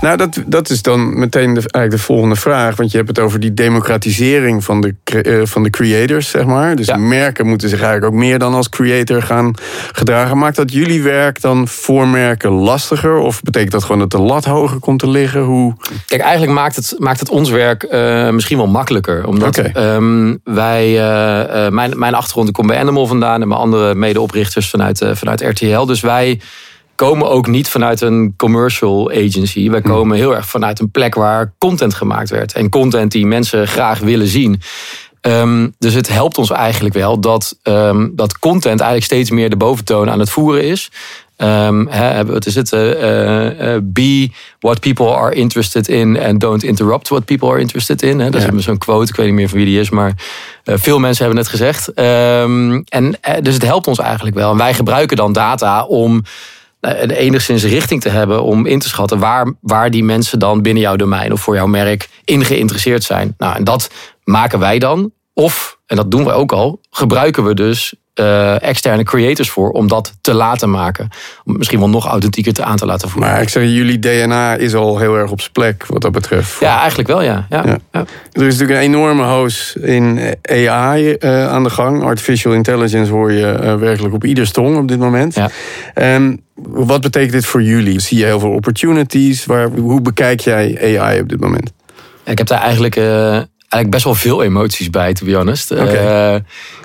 Nou, 0.00 0.16
dat, 0.16 0.42
dat 0.46 0.70
is 0.70 0.82
dan 0.82 1.18
meteen 1.18 1.54
de, 1.54 1.60
eigenlijk 1.60 1.90
de 1.90 1.98
volgende 1.98 2.36
vraag. 2.36 2.76
Want 2.76 2.90
je 2.90 2.96
hebt 2.96 3.08
het 3.08 3.18
over 3.18 3.40
die 3.40 3.54
democratisering 3.54 4.64
van 4.64 4.80
de, 4.80 4.94
uh, 5.22 5.46
van 5.46 5.62
de 5.62 5.70
creators, 5.70 6.30
zeg 6.30 6.44
maar. 6.44 6.76
Dus 6.76 6.96
merken 6.96 7.46
moeten 7.46 7.68
zich 7.68 7.80
eigenlijk 7.80 8.12
ook 8.12 8.18
meer 8.18 8.38
dan 8.38 8.54
als 8.54 8.68
creator 8.68 9.22
gaan 9.22 9.54
gedragen. 9.92 10.38
Maakt 10.38 10.56
dat 10.56 10.72
jullie 10.72 11.02
werk 11.02 11.40
dan 11.40 11.68
voor 11.68 12.08
merken 12.08 12.50
lastiger? 12.50 13.16
Of 13.16 13.42
betekent 13.42 13.72
dat 13.72 13.84
gewoon 13.84 13.98
dat 13.98 14.10
de 14.10 14.18
lat 14.18 14.44
hoger 14.44 14.78
komt 14.78 14.98
te 14.98 15.08
liggen? 15.08 15.42
Hoe... 15.42 15.74
Kijk, 16.06 16.22
eigenlijk 16.22 16.52
maakt 16.52 16.76
het, 16.76 16.94
maakt 16.98 17.20
het 17.20 17.30
ons 17.30 17.50
werk 17.50 17.86
uh, 17.90 18.30
misschien 18.30 18.56
wel 18.56 18.66
makkelijker. 18.66 19.26
Omdat 19.26 19.58
okay. 19.58 19.94
um, 19.94 20.40
wij, 20.44 20.90
uh, 20.90 21.68
mijn, 21.68 21.98
mijn 21.98 22.14
achtergrond, 22.14 22.48
ik 22.48 22.54
kom 22.54 22.66
bij 22.66 22.78
Animal 22.78 23.06
vandaan... 23.06 23.42
en 23.42 23.48
mijn 23.48 23.60
andere 23.60 23.94
medeoprichters 23.94 24.70
vanuit, 24.70 25.02
vanuit 25.12 25.40
RTL. 25.40 25.84
Dus 25.84 26.00
wij 26.00 26.40
komen 26.98 27.30
ook 27.30 27.46
niet 27.46 27.68
vanuit 27.68 28.00
een 28.00 28.34
commercial 28.36 29.10
agency. 29.10 29.70
Wij 29.70 29.80
hmm. 29.80 29.90
komen 29.90 30.16
heel 30.16 30.34
erg 30.36 30.48
vanuit 30.48 30.80
een 30.80 30.90
plek 30.90 31.14
waar 31.14 31.52
content 31.58 31.94
gemaakt 31.94 32.30
werd. 32.30 32.52
En 32.52 32.68
content 32.68 33.12
die 33.12 33.26
mensen 33.26 33.68
graag 33.68 33.98
willen 33.98 34.26
zien. 34.26 34.60
Um, 35.20 35.74
dus 35.78 35.94
het 35.94 36.08
helpt 36.08 36.38
ons 36.38 36.50
eigenlijk 36.50 36.94
wel 36.94 37.20
dat, 37.20 37.58
um, 37.62 38.12
dat 38.14 38.38
content 38.38 38.80
eigenlijk 38.80 39.04
steeds 39.04 39.30
meer 39.30 39.50
de 39.50 39.56
boventoon 39.56 40.10
aan 40.10 40.18
het 40.18 40.30
voeren 40.30 40.64
is. 40.64 40.90
Um, 41.36 41.88
he, 41.88 42.24
wat 42.26 42.46
is 42.46 42.54
het? 42.54 42.72
Uh, 42.72 43.74
uh, 43.74 43.78
be 43.82 44.30
what 44.60 44.80
people 44.80 45.14
are 45.14 45.34
interested 45.34 45.88
in 45.88 46.20
and 46.20 46.40
don't 46.40 46.62
interrupt 46.62 47.08
what 47.08 47.24
people 47.24 47.48
are 47.48 47.60
interested 47.60 48.02
in. 48.02 48.20
He, 48.20 48.30
dat 48.30 48.42
ja. 48.42 48.52
is 48.52 48.64
zo'n 48.64 48.78
quote, 48.78 49.10
ik 49.10 49.16
weet 49.16 49.26
niet 49.26 49.34
meer 49.34 49.48
van 49.48 49.58
wie 49.58 49.66
die 49.66 49.80
is, 49.80 49.90
maar 49.90 50.12
uh, 50.64 50.74
veel 50.78 50.98
mensen 50.98 51.24
hebben 51.24 51.42
het 51.42 51.50
gezegd. 51.50 51.92
en, 51.92 53.18
dus 53.42 53.54
het 53.54 53.64
helpt 53.64 53.86
ons 53.86 53.98
eigenlijk 53.98 54.36
wel. 54.36 54.50
En 54.50 54.56
wij 54.56 54.74
gebruiken 54.74 55.16
dan 55.16 55.32
data 55.32 55.84
om 55.84 56.22
een 56.96 57.10
enigszins 57.10 57.64
richting 57.64 58.00
te 58.00 58.08
hebben 58.08 58.42
om 58.42 58.66
in 58.66 58.78
te 58.78 58.88
schatten 58.88 59.18
waar, 59.18 59.54
waar 59.60 59.90
die 59.90 60.04
mensen 60.04 60.38
dan 60.38 60.62
binnen 60.62 60.82
jouw 60.82 60.96
domein 60.96 61.32
of 61.32 61.40
voor 61.40 61.54
jouw 61.54 61.66
merk 61.66 62.08
in 62.24 62.44
geïnteresseerd 62.44 63.04
zijn. 63.04 63.34
Nou, 63.38 63.56
en 63.56 63.64
dat 63.64 63.90
maken 64.24 64.58
wij 64.58 64.78
dan. 64.78 65.12
Of, 65.34 65.78
en 65.86 65.96
dat 65.96 66.10
doen 66.10 66.24
we 66.24 66.32
ook 66.32 66.52
al, 66.52 66.80
gebruiken 66.90 67.44
we 67.44 67.54
dus 67.54 67.94
uh, 68.20 68.62
externe 68.62 69.02
creators 69.02 69.50
voor 69.50 69.70
om 69.70 69.88
dat 69.88 70.14
te 70.20 70.34
laten 70.34 70.70
maken. 70.70 71.08
Om 71.44 71.56
misschien 71.56 71.78
wel 71.78 71.88
nog 71.88 72.06
authentieker 72.06 72.52
te 72.52 72.64
aan 72.64 72.76
te 72.76 72.86
laten 72.86 73.08
voeren. 73.08 73.30
Maar 73.30 73.42
ik 73.42 73.48
zeg, 73.48 73.62
jullie 73.62 73.98
DNA 73.98 74.54
is 74.54 74.74
al 74.74 74.98
heel 74.98 75.16
erg 75.16 75.30
op 75.30 75.40
zijn 75.40 75.52
plek 75.52 75.86
wat 75.86 76.02
dat 76.02 76.12
betreft. 76.12 76.60
Ja, 76.60 76.78
eigenlijk 76.78 77.08
wel, 77.08 77.22
ja. 77.22 77.46
ja, 77.48 77.62
ja. 77.66 77.78
ja. 77.92 78.04
Er 78.32 78.46
is 78.46 78.58
natuurlijk 78.58 78.78
een 78.78 78.94
enorme 78.94 79.22
hoos 79.22 79.76
in 79.80 80.20
AI 80.42 81.16
uh, 81.18 81.48
aan 81.48 81.62
de 81.62 81.70
gang. 81.70 82.02
Artificial 82.02 82.52
intelligence 82.52 83.12
hoor 83.12 83.32
je 83.32 83.58
uh, 83.62 83.74
werkelijk 83.74 84.14
op 84.14 84.24
ieder 84.24 84.46
stong 84.46 84.76
op 84.76 84.88
dit 84.88 84.98
moment. 84.98 85.34
Ja. 85.34 85.50
Um, 86.14 86.40
wat 86.62 87.00
betekent 87.00 87.32
dit 87.32 87.46
voor 87.46 87.62
jullie? 87.62 88.00
Zie 88.00 88.18
je 88.18 88.24
heel 88.24 88.40
veel 88.40 88.52
opportunities? 88.52 89.46
Waar, 89.46 89.68
hoe 89.68 90.00
bekijk 90.00 90.40
jij 90.40 90.98
AI 91.00 91.20
op 91.20 91.28
dit 91.28 91.40
moment? 91.40 91.72
Ik 92.24 92.38
heb 92.38 92.46
daar 92.46 92.60
eigenlijk, 92.60 92.94
eigenlijk 93.68 93.90
best 93.90 94.04
wel 94.04 94.14
veel 94.14 94.42
emoties 94.42 94.90
bij, 94.90 95.12
to 95.12 95.26
be 95.26 95.34
honest. 95.34 95.70
Okay. 95.70 96.34
Uh, 96.34 96.40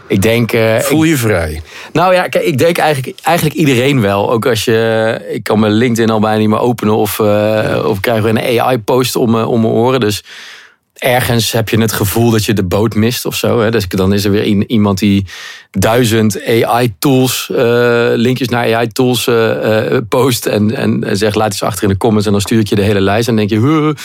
ik 0.08 0.22
denk. 0.22 0.54
Uh, 0.54 0.80
Voel 0.80 1.04
je 1.04 1.18
vrij? 1.18 1.62
Nou 1.94 2.14
ja, 2.14 2.28
kijk, 2.28 2.46
ik 2.46 2.58
denk 2.58 2.78
eigenlijk, 2.78 3.20
eigenlijk 3.22 3.56
iedereen 3.56 4.02
wel. 4.02 4.32
Ook 4.32 4.46
als 4.46 4.66
je. 4.66 5.22
Ik 5.32 5.44
kan 5.44 5.60
mijn 5.60 5.74
LinkedIn 5.74 6.10
al 6.10 6.20
bijna 6.20 6.38
niet 6.38 6.50
meer 6.50 6.60
openen. 6.60 6.96
Of, 6.96 7.20
uh, 7.20 7.84
of 7.86 8.00
krijgen 8.00 8.24
we 8.24 8.30
een 8.30 8.60
AI-post 8.60 9.16
om, 9.16 9.36
om 9.36 9.62
mijn 9.62 9.74
oren. 9.74 10.00
Dus 10.00 10.24
ergens 10.94 11.52
heb 11.52 11.70
je 11.70 11.82
het 11.82 11.92
gevoel 11.92 12.32
dat 12.32 12.46
je 12.46 12.54
de 12.54 12.64
boot 12.64 12.96
mist 12.96 13.26
of 13.26 13.36
zo. 13.36 13.62
Hè? 13.62 13.72
Dus 13.72 13.88
dan 13.88 14.14
is 14.14 14.26
er 14.26 14.32
weer 14.32 14.66
iemand 14.68 15.00
die 15.00 15.26
duizend 15.72 16.46
AI-tools, 16.46 17.50
uh, 17.52 17.58
linkjes 18.16 18.50
naar 18.50 18.76
AI-tools 18.76 19.28
uh, 19.28 19.36
uh, 19.36 19.98
post. 20.10 20.46
En, 20.46 20.76
en 20.76 21.18
zegt 21.18 21.36
laat 21.36 21.52
iets 21.52 21.64
achter 21.64 21.84
in 21.84 21.90
de 21.90 21.98
comments. 21.98 22.26
En 22.26 22.32
dan 22.32 22.42
stuur 22.42 22.60
ik 22.60 22.68
je 22.68 22.76
de 22.76 22.82
hele 22.82 23.02
lijst. 23.02 23.28
En 23.28 23.36
dan 23.36 23.48
denk 23.48 23.62
je, 23.62 23.96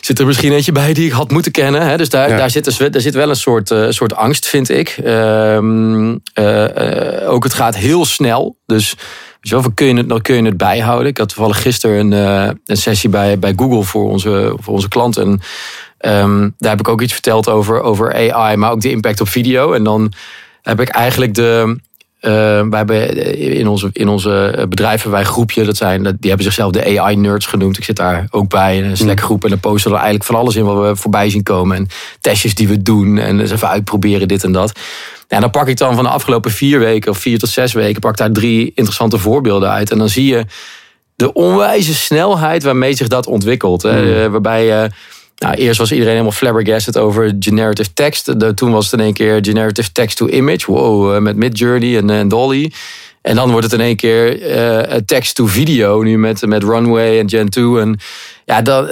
zit 0.00 0.18
er 0.18 0.26
misschien 0.26 0.52
eentje 0.52 0.72
bij 0.72 0.92
die 0.92 1.06
ik 1.06 1.12
had 1.12 1.30
moeten 1.30 1.52
kennen. 1.52 1.88
Hè? 1.88 1.96
Dus 1.96 2.08
daar, 2.08 2.28
daar, 2.28 2.50
zit, 2.50 2.64
dus, 2.64 2.76
daar 2.76 3.00
zit 3.00 3.14
wel 3.14 3.28
een 3.28 3.36
soort, 3.36 3.74
soort 3.88 4.14
angst, 4.14 4.46
vind 4.46 4.68
ik. 4.68 4.88
Ehm, 5.04 6.16
ook 7.26 7.44
het 7.44 7.54
gaat 7.54 7.76
heel 7.76 8.04
snel. 8.04 8.56
Dus 8.66 8.94
Zoveel 9.40 9.72
kun 9.74 9.86
je 9.86 9.94
het, 9.94 10.06
nog 10.06 10.22
kun 10.22 10.36
je 10.36 10.42
het 10.42 10.56
bijhouden. 10.56 11.08
Ik 11.08 11.18
had 11.18 11.28
toevallig 11.28 11.62
gisteren 11.62 12.12
een, 12.12 12.58
een 12.64 12.76
sessie 12.76 13.08
bij, 13.08 13.38
bij 13.38 13.52
Google 13.56 13.82
voor 13.82 14.10
onze, 14.10 14.56
voor 14.60 14.74
onze 14.74 14.88
klanten. 14.88 15.40
Ehm, 15.98 16.48
daar 16.58 16.70
heb 16.70 16.80
ik 16.80 16.88
ook 16.88 17.00
iets 17.00 17.12
verteld 17.12 17.48
over, 17.48 17.80
over 17.80 18.14
AI, 18.14 18.56
maar 18.56 18.70
ook 18.70 18.80
de 18.80 18.90
impact 18.90 19.20
op 19.20 19.28
video. 19.28 19.72
En 19.72 19.84
dan 19.84 20.12
heb 20.62 20.80
ik 20.80 20.88
eigenlijk 20.88 21.34
de. 21.34 21.80
Uh, 22.20 22.30
wij 22.30 22.78
hebben 22.78 23.16
in 23.48 23.68
onze, 23.68 23.90
in 23.92 24.08
onze 24.08 24.66
bedrijven 24.68 25.10
wij 25.10 25.24
groepje, 25.24 25.64
dat 25.64 25.76
zijn, 25.76 26.02
die 26.02 26.28
hebben 26.28 26.42
zichzelf 26.42 26.72
de 26.72 26.98
AI-nerds 26.98 27.46
genoemd. 27.46 27.78
Ik 27.78 27.84
zit 27.84 27.96
daar 27.96 28.26
ook 28.30 28.48
bij, 28.48 28.84
een 28.84 28.96
Slack 28.96 29.20
groep. 29.20 29.44
En 29.44 29.50
dan 29.50 29.60
posten 29.60 29.90
we 29.90 29.96
eigenlijk 29.96 30.26
van 30.26 30.34
alles 30.34 30.56
in 30.56 30.64
wat 30.64 30.88
we 30.88 30.96
voorbij 30.96 31.30
zien 31.30 31.42
komen. 31.42 31.76
En 31.76 31.88
testjes 32.20 32.54
die 32.54 32.68
we 32.68 32.82
doen 32.82 33.18
en 33.18 33.40
eens 33.40 33.50
even 33.50 33.68
uitproberen, 33.68 34.28
dit 34.28 34.44
en 34.44 34.52
dat. 34.52 34.72
En 35.28 35.40
dan 35.40 35.50
pak 35.50 35.68
ik 35.68 35.76
dan 35.76 35.94
van 35.94 36.04
de 36.04 36.10
afgelopen 36.10 36.50
vier 36.50 36.78
weken 36.78 37.10
of 37.10 37.18
vier 37.18 37.38
tot 37.38 37.48
zes 37.48 37.72
weken, 37.72 38.00
pak 38.00 38.16
daar 38.16 38.32
drie 38.32 38.72
interessante 38.74 39.18
voorbeelden 39.18 39.70
uit. 39.70 39.90
En 39.90 39.98
dan 39.98 40.08
zie 40.08 40.26
je 40.26 40.44
de 41.16 41.32
onwijze 41.32 41.94
snelheid 41.94 42.62
waarmee 42.62 42.94
zich 42.94 43.08
dat 43.08 43.26
ontwikkelt. 43.26 43.82
Hè? 43.82 44.24
Mm. 44.24 44.30
Waarbij 44.30 44.82
uh, 44.82 44.90
nou, 45.38 45.54
eerst 45.54 45.78
was 45.78 45.90
iedereen 45.90 46.12
helemaal 46.12 46.32
flabbergasted 46.32 46.98
over 46.98 47.36
generative 47.38 47.92
text. 47.94 48.32
toen 48.54 48.70
was 48.70 48.90
het 48.90 49.00
in 49.00 49.06
één 49.06 49.14
keer 49.14 49.38
generative 49.42 49.92
text 49.92 50.16
to 50.16 50.26
image. 50.26 50.72
Wow, 50.72 51.14
eh, 51.14 51.20
met 51.20 51.36
Midjourney 51.36 51.96
en, 51.96 52.10
en 52.10 52.28
Dolly. 52.28 52.72
En 53.22 53.36
dan 53.36 53.50
wordt 53.50 53.64
het 53.64 53.80
in 53.80 53.86
één 53.86 53.96
keer 53.96 54.42
uh, 54.56 54.96
text 55.06 55.34
to 55.34 55.46
video. 55.46 56.02
Nu 56.02 56.18
met, 56.18 56.46
met 56.46 56.62
Runway 56.62 57.18
en 57.18 57.28
Gen 57.28 57.48
2. 57.48 57.78
En 57.78 57.98
ja, 58.44 58.62
dan, 58.62 58.86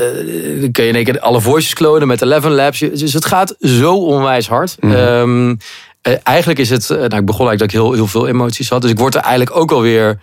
dan 0.61 0.71
kun 0.71 0.83
je 0.83 0.89
in 0.89 0.95
één 0.95 1.05
keer 1.05 1.21
alle 1.21 1.41
voices 1.41 1.75
klonen 1.75 2.09
met 2.09 2.23
Eleven 2.23 2.51
Labs. 2.51 2.79
Dus 2.79 3.13
het 3.13 3.25
gaat 3.25 3.55
zo 3.61 3.97
onwijs 3.97 4.49
hard. 4.49 4.77
Mm. 4.81 4.91
Um, 4.91 5.59
eigenlijk 6.23 6.59
is 6.59 6.71
het... 6.71 6.89
Nou, 6.89 7.03
ik 7.03 7.25
begon 7.25 7.49
eigenlijk 7.49 7.59
dat 7.59 7.69
ik 7.69 7.71
heel, 7.71 7.93
heel 7.93 8.07
veel 8.07 8.27
emoties 8.27 8.69
had. 8.69 8.83
Dus 8.83 8.91
ik 8.91 8.99
word 8.99 9.15
er 9.15 9.21
eigenlijk 9.21 9.57
ook 9.57 9.73
alweer 9.73 10.19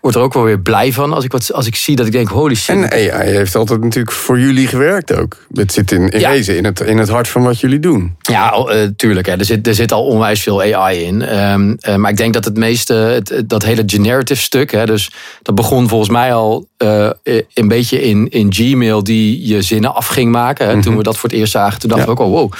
word 0.00 0.14
er 0.14 0.20
ook 0.20 0.34
wel 0.34 0.42
weer 0.42 0.60
blij 0.60 0.92
van 0.92 1.12
als 1.12 1.24
ik, 1.24 1.32
wat, 1.32 1.52
als 1.52 1.66
ik 1.66 1.76
zie 1.76 1.96
dat 1.96 2.06
ik 2.06 2.12
denk, 2.12 2.28
holy 2.28 2.54
shit. 2.54 2.76
En 2.76 2.90
AI 3.12 3.30
heeft 3.30 3.54
altijd 3.54 3.80
natuurlijk 3.80 4.14
voor 4.14 4.40
jullie 4.40 4.66
gewerkt 4.66 5.12
ook. 5.16 5.36
Het 5.52 5.72
zit 5.72 5.92
in, 5.92 6.08
in 6.08 6.30
deze, 6.30 6.56
in 6.56 6.64
het, 6.64 6.80
in 6.80 6.98
het 6.98 7.08
hart 7.08 7.28
van 7.28 7.42
wat 7.42 7.60
jullie 7.60 7.80
doen. 7.80 8.16
Ja, 8.20 8.66
uh, 8.68 8.74
tuurlijk. 8.96 9.26
Hè. 9.26 9.36
Er, 9.38 9.44
zit, 9.44 9.66
er 9.66 9.74
zit 9.74 9.92
al 9.92 10.04
onwijs 10.04 10.42
veel 10.42 10.62
AI 10.62 11.02
in. 11.02 11.38
Um, 11.38 11.76
uh, 11.88 11.94
maar 11.94 12.10
ik 12.10 12.16
denk 12.16 12.34
dat 12.34 12.44
het 12.44 12.56
meeste, 12.56 12.94
het, 12.94 13.42
dat 13.46 13.62
hele 13.62 13.82
generative 13.86 14.40
stuk, 14.40 14.70
hè, 14.70 14.86
dus 14.86 15.10
dat 15.42 15.54
begon 15.54 15.88
volgens 15.88 16.10
mij 16.10 16.34
al 16.34 16.68
uh, 16.78 17.10
een 17.54 17.68
beetje 17.68 18.02
in, 18.02 18.28
in 18.28 18.52
Gmail 18.52 19.04
die 19.04 19.46
je 19.46 19.62
zinnen 19.62 19.94
af 19.94 20.06
ging 20.06 20.30
maken. 20.32 20.66
Hè. 20.66 20.72
Toen 20.72 20.80
mhm. 20.80 20.96
we 20.96 21.02
dat 21.02 21.16
voor 21.16 21.28
het 21.28 21.38
eerst 21.38 21.52
zagen, 21.52 21.80
toen 21.80 21.88
dachten 21.88 22.06
we 22.06 22.12
ook, 22.12 22.26
oh 22.26 22.32
wow. 22.32 22.52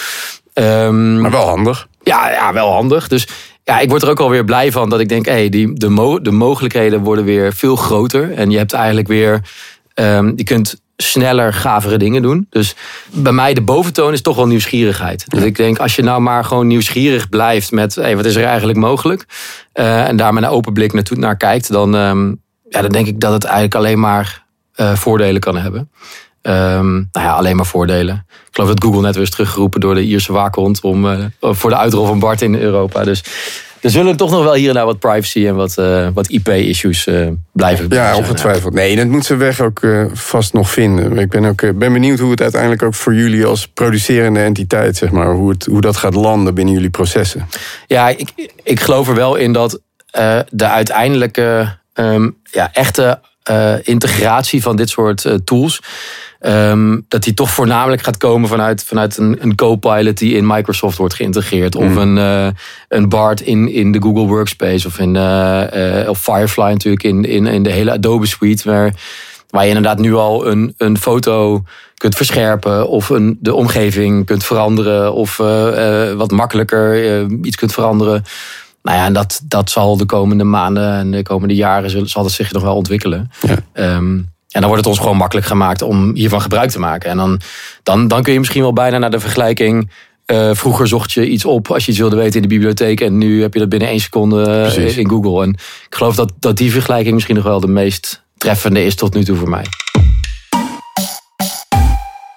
Um, 0.54 1.20
maar 1.20 1.30
wel 1.30 1.46
handig. 1.46 1.88
Ja, 2.02 2.30
ja, 2.30 2.52
wel 2.52 2.72
handig. 2.72 3.08
Dus 3.08 3.26
ja, 3.70 3.78
ik 3.78 3.88
word 3.88 4.02
er 4.02 4.08
ook 4.08 4.20
alweer 4.20 4.44
blij 4.44 4.72
van 4.72 4.88
dat 4.88 5.00
ik 5.00 5.08
denk, 5.08 5.26
hey, 5.26 5.48
die, 5.48 5.72
de, 5.72 5.88
mo 5.88 6.20
de 6.20 6.30
mogelijkheden 6.30 7.00
worden 7.00 7.24
weer 7.24 7.52
veel 7.52 7.76
groter. 7.76 8.32
En 8.32 8.50
je 8.50 8.58
hebt 8.58 8.72
eigenlijk 8.72 9.08
weer, 9.08 9.40
um, 9.94 10.32
je 10.36 10.44
kunt 10.44 10.80
sneller, 10.96 11.52
gavere 11.52 11.96
dingen 11.96 12.22
doen. 12.22 12.46
Dus 12.50 12.74
bij 13.10 13.32
mij 13.32 13.54
de 13.54 13.62
boventoon 13.62 14.12
is 14.12 14.22
toch 14.22 14.36
wel 14.36 14.46
nieuwsgierigheid. 14.46 15.24
Dus 15.28 15.42
ik 15.42 15.56
denk, 15.56 15.78
als 15.78 15.96
je 15.96 16.02
nou 16.02 16.20
maar 16.20 16.44
gewoon 16.44 16.66
nieuwsgierig 16.66 17.28
blijft 17.28 17.72
met, 17.72 17.94
hey, 17.94 18.16
wat 18.16 18.24
is 18.24 18.36
er 18.36 18.44
eigenlijk 18.44 18.78
mogelijk? 18.78 19.24
Uh, 19.74 20.08
en 20.08 20.16
daar 20.16 20.34
met 20.34 20.42
een 20.42 20.48
open 20.48 20.72
blik 20.72 20.92
naartoe 20.92 21.18
naar 21.18 21.36
kijkt, 21.36 21.72
dan, 21.72 21.94
um, 21.94 22.42
ja, 22.68 22.80
dan 22.80 22.90
denk 22.90 23.06
ik 23.06 23.20
dat 23.20 23.32
het 23.32 23.44
eigenlijk 23.44 23.74
alleen 23.74 24.00
maar 24.00 24.46
uh, 24.76 24.94
voordelen 24.94 25.40
kan 25.40 25.56
hebben. 25.56 25.90
Um, 26.42 27.08
nou 27.12 27.26
ja, 27.26 27.32
alleen 27.32 27.56
maar 27.56 27.66
voordelen. 27.66 28.26
Ik 28.28 28.48
geloof 28.50 28.68
dat 28.68 28.84
Google 28.84 29.00
net 29.00 29.14
weer 29.14 29.24
is 29.24 29.30
teruggeroepen 29.30 29.80
door 29.80 29.94
de 29.94 30.04
Ierse 30.04 30.32
waakhond 30.32 30.80
om, 30.80 31.04
uh, 31.04 31.24
voor 31.40 31.70
de 31.70 31.76
uitrol 31.76 32.06
van 32.06 32.18
Bart 32.18 32.42
in 32.42 32.54
Europa. 32.54 33.04
Dus 33.04 33.24
er 33.80 33.90
zullen 33.90 34.16
toch 34.16 34.30
nog 34.30 34.42
wel 34.42 34.54
hier 34.54 34.68
en 34.68 34.74
daar 34.74 34.84
wat 34.84 34.98
privacy 34.98 35.46
en 35.46 35.54
wat, 35.54 35.76
uh, 35.78 36.08
wat 36.14 36.28
IP-issues 36.28 37.06
uh, 37.06 37.28
blijven. 37.52 37.86
Ja, 37.88 38.16
ongetwijfeld. 38.16 38.74
Nee, 38.74 38.96
dat 38.96 39.06
moet 39.06 39.24
ze 39.24 39.36
weg 39.36 39.60
ook 39.60 39.80
vast 40.12 40.52
nog 40.52 40.70
vinden. 40.70 41.18
Ik 41.18 41.30
ben, 41.30 41.44
ook, 41.44 41.78
ben 41.78 41.92
benieuwd 41.92 42.18
hoe 42.18 42.30
het 42.30 42.40
uiteindelijk 42.42 42.82
ook 42.82 42.94
voor 42.94 43.14
jullie 43.14 43.46
als 43.46 43.68
producerende 43.68 44.40
entiteit, 44.40 44.96
zeg 44.96 45.10
maar, 45.10 45.32
hoe, 45.32 45.50
het, 45.50 45.66
hoe 45.66 45.80
dat 45.80 45.96
gaat 45.96 46.14
landen 46.14 46.54
binnen 46.54 46.74
jullie 46.74 46.90
processen. 46.90 47.48
Ja, 47.86 48.08
ik, 48.08 48.50
ik 48.62 48.80
geloof 48.80 49.08
er 49.08 49.14
wel 49.14 49.36
in 49.36 49.52
dat 49.52 49.80
de 50.50 50.68
uiteindelijke 50.68 51.76
um, 51.94 52.36
ja, 52.42 52.70
echte 52.72 53.20
integratie 53.82 54.62
van 54.62 54.76
dit 54.76 54.88
soort 54.88 55.38
tools 55.44 55.80
Um, 56.46 57.04
dat 57.08 57.22
die 57.22 57.34
toch 57.34 57.50
voornamelijk 57.50 58.02
gaat 58.02 58.16
komen 58.16 58.48
vanuit, 58.48 58.84
vanuit 58.84 59.16
een, 59.16 59.36
een 59.40 59.54
co-pilot 59.54 60.18
die 60.18 60.34
in 60.34 60.46
Microsoft 60.46 60.98
wordt 60.98 61.14
geïntegreerd. 61.14 61.74
Of 61.74 61.84
mm. 61.84 61.96
een, 61.96 62.16
uh, 62.16 62.48
een 62.88 63.08
BART 63.08 63.40
in, 63.40 63.68
in 63.68 63.92
de 63.92 64.02
Google 64.02 64.26
Workspace. 64.26 64.86
Of 64.86 64.98
in 64.98 65.14
uh, 65.14 66.08
of 66.08 66.18
Firefly 66.18 66.70
natuurlijk 66.70 67.02
in, 67.02 67.24
in, 67.24 67.46
in 67.46 67.62
de 67.62 67.70
hele 67.70 67.92
Adobe 67.92 68.26
Suite. 68.26 68.70
Waar, 68.70 68.94
waar 69.50 69.62
je 69.62 69.68
inderdaad 69.68 69.98
nu 69.98 70.14
al 70.14 70.46
een, 70.46 70.74
een 70.76 70.98
foto 70.98 71.64
kunt 71.96 72.16
verscherpen. 72.16 72.88
Of 72.88 73.08
een, 73.08 73.38
de 73.40 73.54
omgeving 73.54 74.26
kunt 74.26 74.44
veranderen. 74.44 75.14
Of 75.14 75.36
wat 76.16 76.30
makkelijker 76.30 77.26
iets 77.42 77.56
kunt 77.56 77.72
veranderen. 77.72 78.24
Nou 78.82 78.96
ja, 78.98 79.04
en 79.04 79.12
dat, 79.12 79.40
dat 79.44 79.70
zal 79.70 79.96
de 79.96 80.06
komende 80.06 80.44
maanden 80.44 80.92
en 80.92 81.10
de 81.10 81.22
komende 81.22 81.54
jaren 81.54 81.90
zullen, 81.90 82.08
zal 82.08 82.24
het 82.24 82.32
zich 82.32 82.52
nog 82.52 82.62
wel 82.62 82.76
ontwikkelen. 82.76 83.30
Ja. 83.40 83.96
Um, 83.96 84.28
en 84.50 84.60
dan 84.60 84.70
wordt 84.70 84.84
het 84.84 84.86
ons 84.86 84.98
gewoon 84.98 85.16
makkelijk 85.16 85.46
gemaakt 85.46 85.82
om 85.82 86.14
hiervan 86.14 86.40
gebruik 86.40 86.70
te 86.70 86.78
maken. 86.78 87.10
En 87.10 87.16
dan, 87.16 87.40
dan, 87.82 88.08
dan 88.08 88.22
kun 88.22 88.32
je 88.32 88.38
misschien 88.38 88.62
wel 88.62 88.72
bijna 88.72 88.98
naar 88.98 89.10
de 89.10 89.20
vergelijking. 89.20 89.90
Uh, 90.26 90.50
vroeger 90.52 90.88
zocht 90.88 91.12
je 91.12 91.28
iets 91.28 91.44
op 91.44 91.70
als 91.70 91.84
je 91.84 91.90
iets 91.90 92.00
wilde 92.00 92.16
weten 92.16 92.34
in 92.34 92.42
de 92.42 92.54
bibliotheek. 92.54 93.00
En 93.00 93.18
nu 93.18 93.42
heb 93.42 93.52
je 93.52 93.58
dat 93.58 93.68
binnen 93.68 93.88
één 93.88 94.00
seconde 94.00 94.44
eh, 94.44 94.98
in 94.98 95.08
Google. 95.08 95.42
En 95.42 95.50
ik 95.50 95.94
geloof 95.94 96.14
dat, 96.14 96.32
dat 96.38 96.56
die 96.56 96.72
vergelijking 96.72 97.14
misschien 97.14 97.34
nog 97.34 97.44
wel 97.44 97.60
de 97.60 97.66
meest 97.66 98.22
treffende 98.36 98.84
is 98.84 98.94
tot 98.94 99.14
nu 99.14 99.24
toe 99.24 99.36
voor 99.36 99.48
mij. 99.48 99.64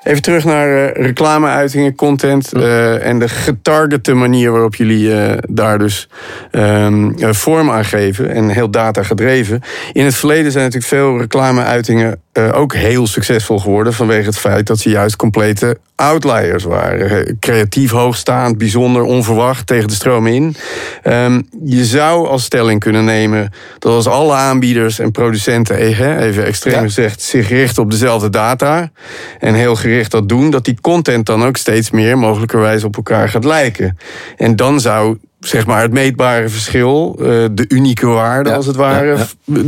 Even 0.03 0.21
terug 0.21 0.43
naar 0.43 0.67
uh, 0.67 1.05
reclameuitingen, 1.05 1.95
content 1.95 2.53
uh, 2.53 3.05
en 3.05 3.19
de 3.19 3.29
getargete 3.29 4.13
manier 4.13 4.51
waarop 4.51 4.75
jullie 4.75 5.07
uh, 5.07 5.31
daar 5.49 5.79
dus 5.79 6.09
um, 6.51 7.15
vorm 7.19 7.71
aan 7.71 7.85
geven 7.85 8.29
en 8.29 8.49
heel 8.49 8.69
data 8.69 9.03
gedreven. 9.03 9.61
In 9.91 10.05
het 10.05 10.15
verleden 10.15 10.51
zijn 10.51 10.63
natuurlijk 10.63 10.93
veel 10.93 11.17
reclameuitingen 11.17 12.21
ook 12.53 12.73
heel 12.73 13.07
succesvol 13.07 13.59
geworden 13.59 13.93
vanwege 13.93 14.25
het 14.25 14.37
feit 14.37 14.67
dat 14.67 14.79
ze 14.79 14.89
juist 14.89 15.15
complete 15.15 15.77
outliers 15.95 16.63
waren. 16.63 17.37
Creatief 17.39 17.91
hoogstaand, 17.91 18.57
bijzonder 18.57 19.03
onverwacht, 19.03 19.67
tegen 19.67 19.87
de 19.87 19.93
stroom 19.93 20.27
in. 20.27 20.55
Um, 21.03 21.47
je 21.63 21.85
zou 21.85 22.27
als 22.27 22.43
stelling 22.43 22.79
kunnen 22.79 23.05
nemen 23.05 23.53
dat 23.79 23.93
als 23.93 24.07
alle 24.07 24.33
aanbieders 24.33 24.99
en 24.99 25.11
producenten, 25.11 25.75
even 25.75 26.45
extreem 26.45 26.83
gezegd, 26.83 27.21
zich 27.21 27.49
richten 27.49 27.83
op 27.83 27.91
dezelfde 27.91 28.29
data 28.29 28.91
en 29.39 29.53
heel 29.53 29.75
gericht 29.75 30.11
dat 30.11 30.29
doen, 30.29 30.49
dat 30.49 30.65
die 30.65 30.77
content 30.81 31.25
dan 31.25 31.43
ook 31.45 31.57
steeds 31.57 31.91
meer 31.91 32.17
mogelijkerwijs 32.17 32.83
op 32.83 32.95
elkaar 32.95 33.29
gaat 33.29 33.45
lijken. 33.45 33.97
En 34.37 34.55
dan 34.55 34.79
zou 34.79 35.17
zeg 35.39 35.65
maar 35.65 35.81
het 35.81 35.91
meetbare 35.91 36.49
verschil, 36.49 37.15
eh, 37.19 37.25
de 37.51 37.65
unieke 37.67 38.07
waarde 38.07 38.53
als 38.53 38.65
het 38.65 38.75
ware, 38.75 39.17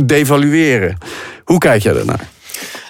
devalueren. 0.04 0.98
Hoe 1.44 1.58
kijk 1.58 1.82
jij 1.82 1.92
daarnaar? 1.92 2.34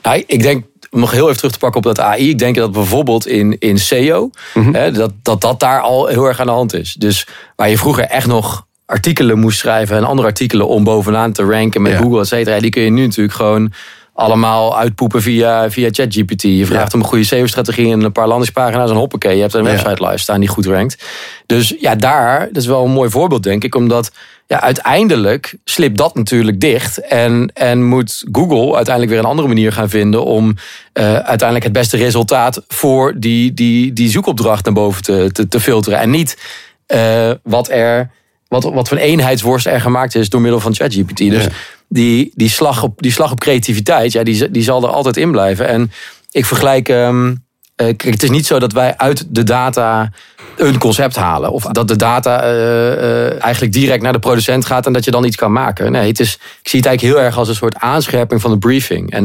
Nou, 0.03 0.23
ik 0.27 0.43
denk 0.43 0.65
om 0.91 1.01
nog 1.01 1.11
heel 1.11 1.25
even 1.25 1.37
terug 1.37 1.53
te 1.53 1.59
pakken 1.59 1.79
op 1.79 1.87
dat 1.87 2.01
AI. 2.01 2.29
Ik 2.29 2.39
denk 2.39 2.57
dat 2.57 2.73
bijvoorbeeld 2.73 3.27
in, 3.27 3.57
in 3.59 3.79
SEO, 3.79 4.31
mhm. 4.55 4.75
hè, 4.75 4.91
dat, 4.91 5.13
dat 5.23 5.41
dat 5.41 5.61
daar 5.61 5.81
al 5.81 6.07
heel 6.07 6.25
erg 6.25 6.41
aan 6.41 6.47
de 6.47 6.53
hand 6.53 6.75
is. 6.75 6.95
Dus 6.99 7.27
waar 7.57 7.71
je 7.71 7.79
vroeger 7.79 8.05
echt 8.05 8.27
nog 8.27 8.67
artikelen 8.87 9.39
moest 9.39 9.59
schrijven 9.59 9.97
en 9.97 10.05
andere 10.05 10.29
artikelen 10.29 10.69
om 10.69 10.85
bovenaan 10.85 11.33
te 11.33 11.43
ranken 11.43 11.83
met 11.83 11.97
Google, 11.97 12.21
et 12.21 12.27
cetera, 12.27 12.61
die 12.61 12.71
kun 12.71 12.83
je 12.83 12.91
nu 12.91 13.03
natuurlijk 13.03 13.37
gewoon 13.37 13.73
allemaal 14.17 14.79
uitpoepen 14.79 15.23
via, 15.23 15.71
via 15.71 15.89
ChatGPT. 15.93 16.43
Je 16.43 16.67
vraagt 16.67 16.95
om 16.95 17.01
een 17.01 17.07
goede 17.07 17.25
SEO-strategie 17.25 17.93
en 17.93 18.03
een 18.03 18.13
paar 18.13 18.27
landingspagina's 18.27 18.91
en 18.91 18.97
hoppakee. 18.97 19.35
Je 19.35 19.41
hebt 19.41 19.55
een 19.55 19.65
website 19.65 20.05
live 20.05 20.19
staan 20.19 20.41
die 20.41 20.49
goed 20.49 20.67
rankt. 20.67 21.05
Dus 21.47 21.75
ja, 21.81 21.95
daar, 21.95 22.47
dat 22.47 22.63
is 22.63 22.69
wel 22.69 22.85
een 22.85 22.91
mooi 22.91 23.11
voorbeeld 23.11 23.43
denk 23.43 23.65
ik. 23.65 23.75
Omdat 23.75 24.13
ja, 24.47 24.61
uiteindelijk 24.61 25.57
slipt 25.65 25.99
dat 25.99 26.15
natuurlijk 26.15 26.61
dicht. 26.61 26.99
En, 27.01 27.51
en 27.55 27.85
moet 27.85 28.25
Google 28.33 28.75
uiteindelijk 28.75 29.15
weer 29.15 29.19
een 29.23 29.31
andere 29.31 29.49
manier 29.49 29.73
gaan 29.73 29.89
vinden... 29.89 30.25
om 30.25 30.49
uh, 30.49 31.15
uiteindelijk 31.15 31.65
het 31.65 31.73
beste 31.73 31.97
resultaat 31.97 32.65
voor 32.69 33.15
die, 33.17 33.55
die, 33.55 33.93
die 33.93 34.11
zoekopdracht 34.11 34.65
naar 34.65 34.75
boven 34.75 35.03
te, 35.03 35.31
te, 35.33 35.49
te 35.49 35.61
filteren. 35.61 35.99
En 35.99 36.11
niet 36.11 36.39
uh, 36.89 37.31
wat 37.43 37.71
er... 37.71 38.11
Wat, 38.49 38.65
wat 38.65 38.89
voor 38.89 38.97
een 38.97 39.03
eenheidsworst 39.03 39.67
er 39.67 39.81
gemaakt 39.81 40.15
is 40.15 40.29
door 40.29 40.41
middel 40.41 40.61
van 40.61 40.75
ChatGPT. 40.75 41.19
Dus 41.19 41.47
die, 41.89 42.33
die, 42.35 42.49
slag 42.49 42.83
op, 42.83 43.03
die 43.03 43.13
slag 43.13 43.33
op 43.33 43.41
creativiteit, 43.41 44.13
ja, 44.13 44.23
die, 44.23 44.51
die 44.51 44.63
zal 44.63 44.83
er 44.83 44.89
altijd 44.89 45.17
in 45.17 45.31
blijven. 45.31 45.69
En 45.69 45.91
ik 46.31 46.47
vergelijk. 46.47 46.89
Um, 46.89 47.46
kijk, 47.77 48.03
het 48.03 48.23
is 48.23 48.31
niet 48.31 48.47
zo 48.47 48.59
dat 48.59 48.73
wij 48.73 48.97
uit 48.97 49.25
de 49.29 49.43
data 49.43 50.11
een 50.57 50.79
concept 50.79 51.17
halen. 51.17 51.51
Of 51.51 51.65
dat 51.65 51.89
de 51.89 51.97
data 51.97 52.45
uh, 52.45 52.51
uh, 52.51 53.43
eigenlijk 53.43 53.73
direct 53.73 54.03
naar 54.03 54.13
de 54.13 54.19
producent 54.19 54.67
gaat 54.67 54.87
en 54.87 54.93
dat 54.93 55.05
je 55.05 55.11
dan 55.11 55.25
iets 55.25 55.37
kan 55.37 55.53
maken. 55.53 55.93
Nee, 55.93 56.09
het 56.09 56.21
is, 56.21 56.35
ik 56.35 56.69
zie 56.69 56.79
het 56.79 56.89
eigenlijk 56.89 57.17
heel 57.17 57.27
erg 57.27 57.39
als 57.39 57.49
een 57.49 57.55
soort 57.55 57.77
aanscherping 57.77 58.41
van 58.41 58.51
de 58.51 58.59
briefing. 58.59 59.11
En 59.11 59.25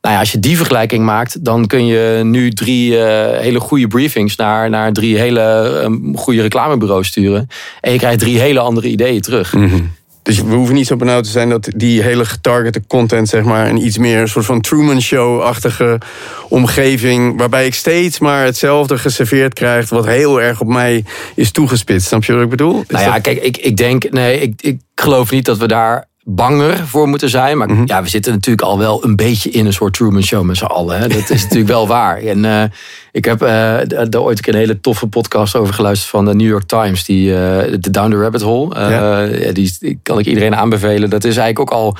nou 0.00 0.14
ja, 0.14 0.20
als 0.20 0.32
je 0.32 0.40
die 0.40 0.56
vergelijking 0.56 1.04
maakt, 1.04 1.44
dan 1.44 1.66
kun 1.66 1.86
je 1.86 2.20
nu 2.24 2.50
drie 2.50 2.96
hele 2.96 3.60
goede 3.60 3.86
briefings 3.86 4.36
naar, 4.36 4.70
naar 4.70 4.92
drie 4.92 5.18
hele 5.18 5.40
um, 5.84 6.16
goede 6.16 6.42
reclamebureaus 6.42 7.06
sturen. 7.06 7.48
En 7.80 7.92
je 7.92 7.98
krijgt 7.98 8.18
drie 8.18 8.38
hele 8.38 8.60
andere 8.60 8.88
ideeën 8.88 9.20
terug. 9.20 9.52
Mm 9.52 9.98
Dus 10.22 10.42
we 10.42 10.54
hoeven 10.54 10.74
niet 10.74 10.86
zo 10.86 10.96
benauwd 10.96 11.24
te 11.24 11.30
zijn 11.30 11.48
dat 11.48 11.68
die 11.76 12.02
hele 12.02 12.24
getargete 12.24 12.82
content, 12.86 13.28
zeg 13.28 13.42
maar, 13.44 13.68
een 13.68 13.86
iets 13.86 13.98
meer 13.98 14.28
soort 14.28 14.44
van 14.44 14.60
Truman 14.60 15.00
Show-achtige 15.00 15.98
omgeving, 16.48 17.38
waarbij 17.38 17.66
ik 17.66 17.74
steeds 17.74 18.18
maar 18.18 18.44
hetzelfde 18.44 18.98
geserveerd 18.98 19.54
krijg, 19.54 19.88
wat 19.88 20.06
heel 20.06 20.40
erg 20.40 20.60
op 20.60 20.66
mij 20.66 21.04
is 21.34 21.50
toegespitst. 21.50 22.06
Snap 22.06 22.24
je 22.24 22.32
wat 22.32 22.42
ik 22.42 22.48
bedoel? 22.48 22.84
nou 22.88 23.04
ja, 23.04 23.18
kijk, 23.18 23.42
ik, 23.42 23.56
ik 23.56 23.76
denk, 23.76 24.10
nee, 24.10 24.40
ik, 24.40 24.62
ik 24.62 24.80
geloof 24.94 25.30
niet 25.30 25.44
dat 25.44 25.58
we 25.58 25.66
daar 25.66 26.08
banger 26.24 26.86
voor 26.86 27.08
moeten 27.08 27.28
zijn. 27.28 27.58
Maar 27.58 27.70
mhm. 27.70 27.82
ja, 27.86 28.02
we 28.02 28.08
zitten 28.08 28.32
natuurlijk 28.32 28.68
al 28.68 28.78
wel 28.78 29.04
een 29.04 29.16
beetje 29.16 29.50
in 29.50 29.66
een 29.66 29.72
soort 29.72 29.92
Truman 29.92 30.22
Show 30.22 30.44
met 30.44 30.56
z'n 30.56 30.64
allen. 30.64 30.98
Hè. 30.98 31.08
Dat 31.08 31.30
is 31.30 31.42
natuurlijk 31.42 31.70
wel 31.70 31.86
waar. 31.86 32.18
En 32.18 32.44
uh, 32.44 32.62
ik 33.12 33.24
heb 33.24 33.42
uh, 33.42 33.48
daar 33.86 34.20
ooit 34.20 34.48
een 34.48 34.54
hele 34.54 34.80
toffe 34.80 35.06
podcast 35.06 35.56
over 35.56 35.74
geluisterd 35.74 36.10
van 36.10 36.24
de 36.24 36.34
New 36.34 36.48
York 36.48 36.66
Times. 36.66 37.04
Die, 37.04 37.30
uh, 37.30 37.36
de 37.80 37.90
Down 37.90 38.10
the 38.10 38.20
Rabbit 38.20 38.42
Hole. 38.42 38.90
Ja. 38.90 39.52
Die, 39.52 39.76
die, 39.80 39.98
kan 40.02 40.18
ik 40.18 40.26
iedereen 40.26 40.56
aanbevelen. 40.56 41.10
Dat 41.10 41.24
is 41.24 41.36
eigenlijk 41.36 41.72
ook 41.72 41.78
al... 41.78 41.96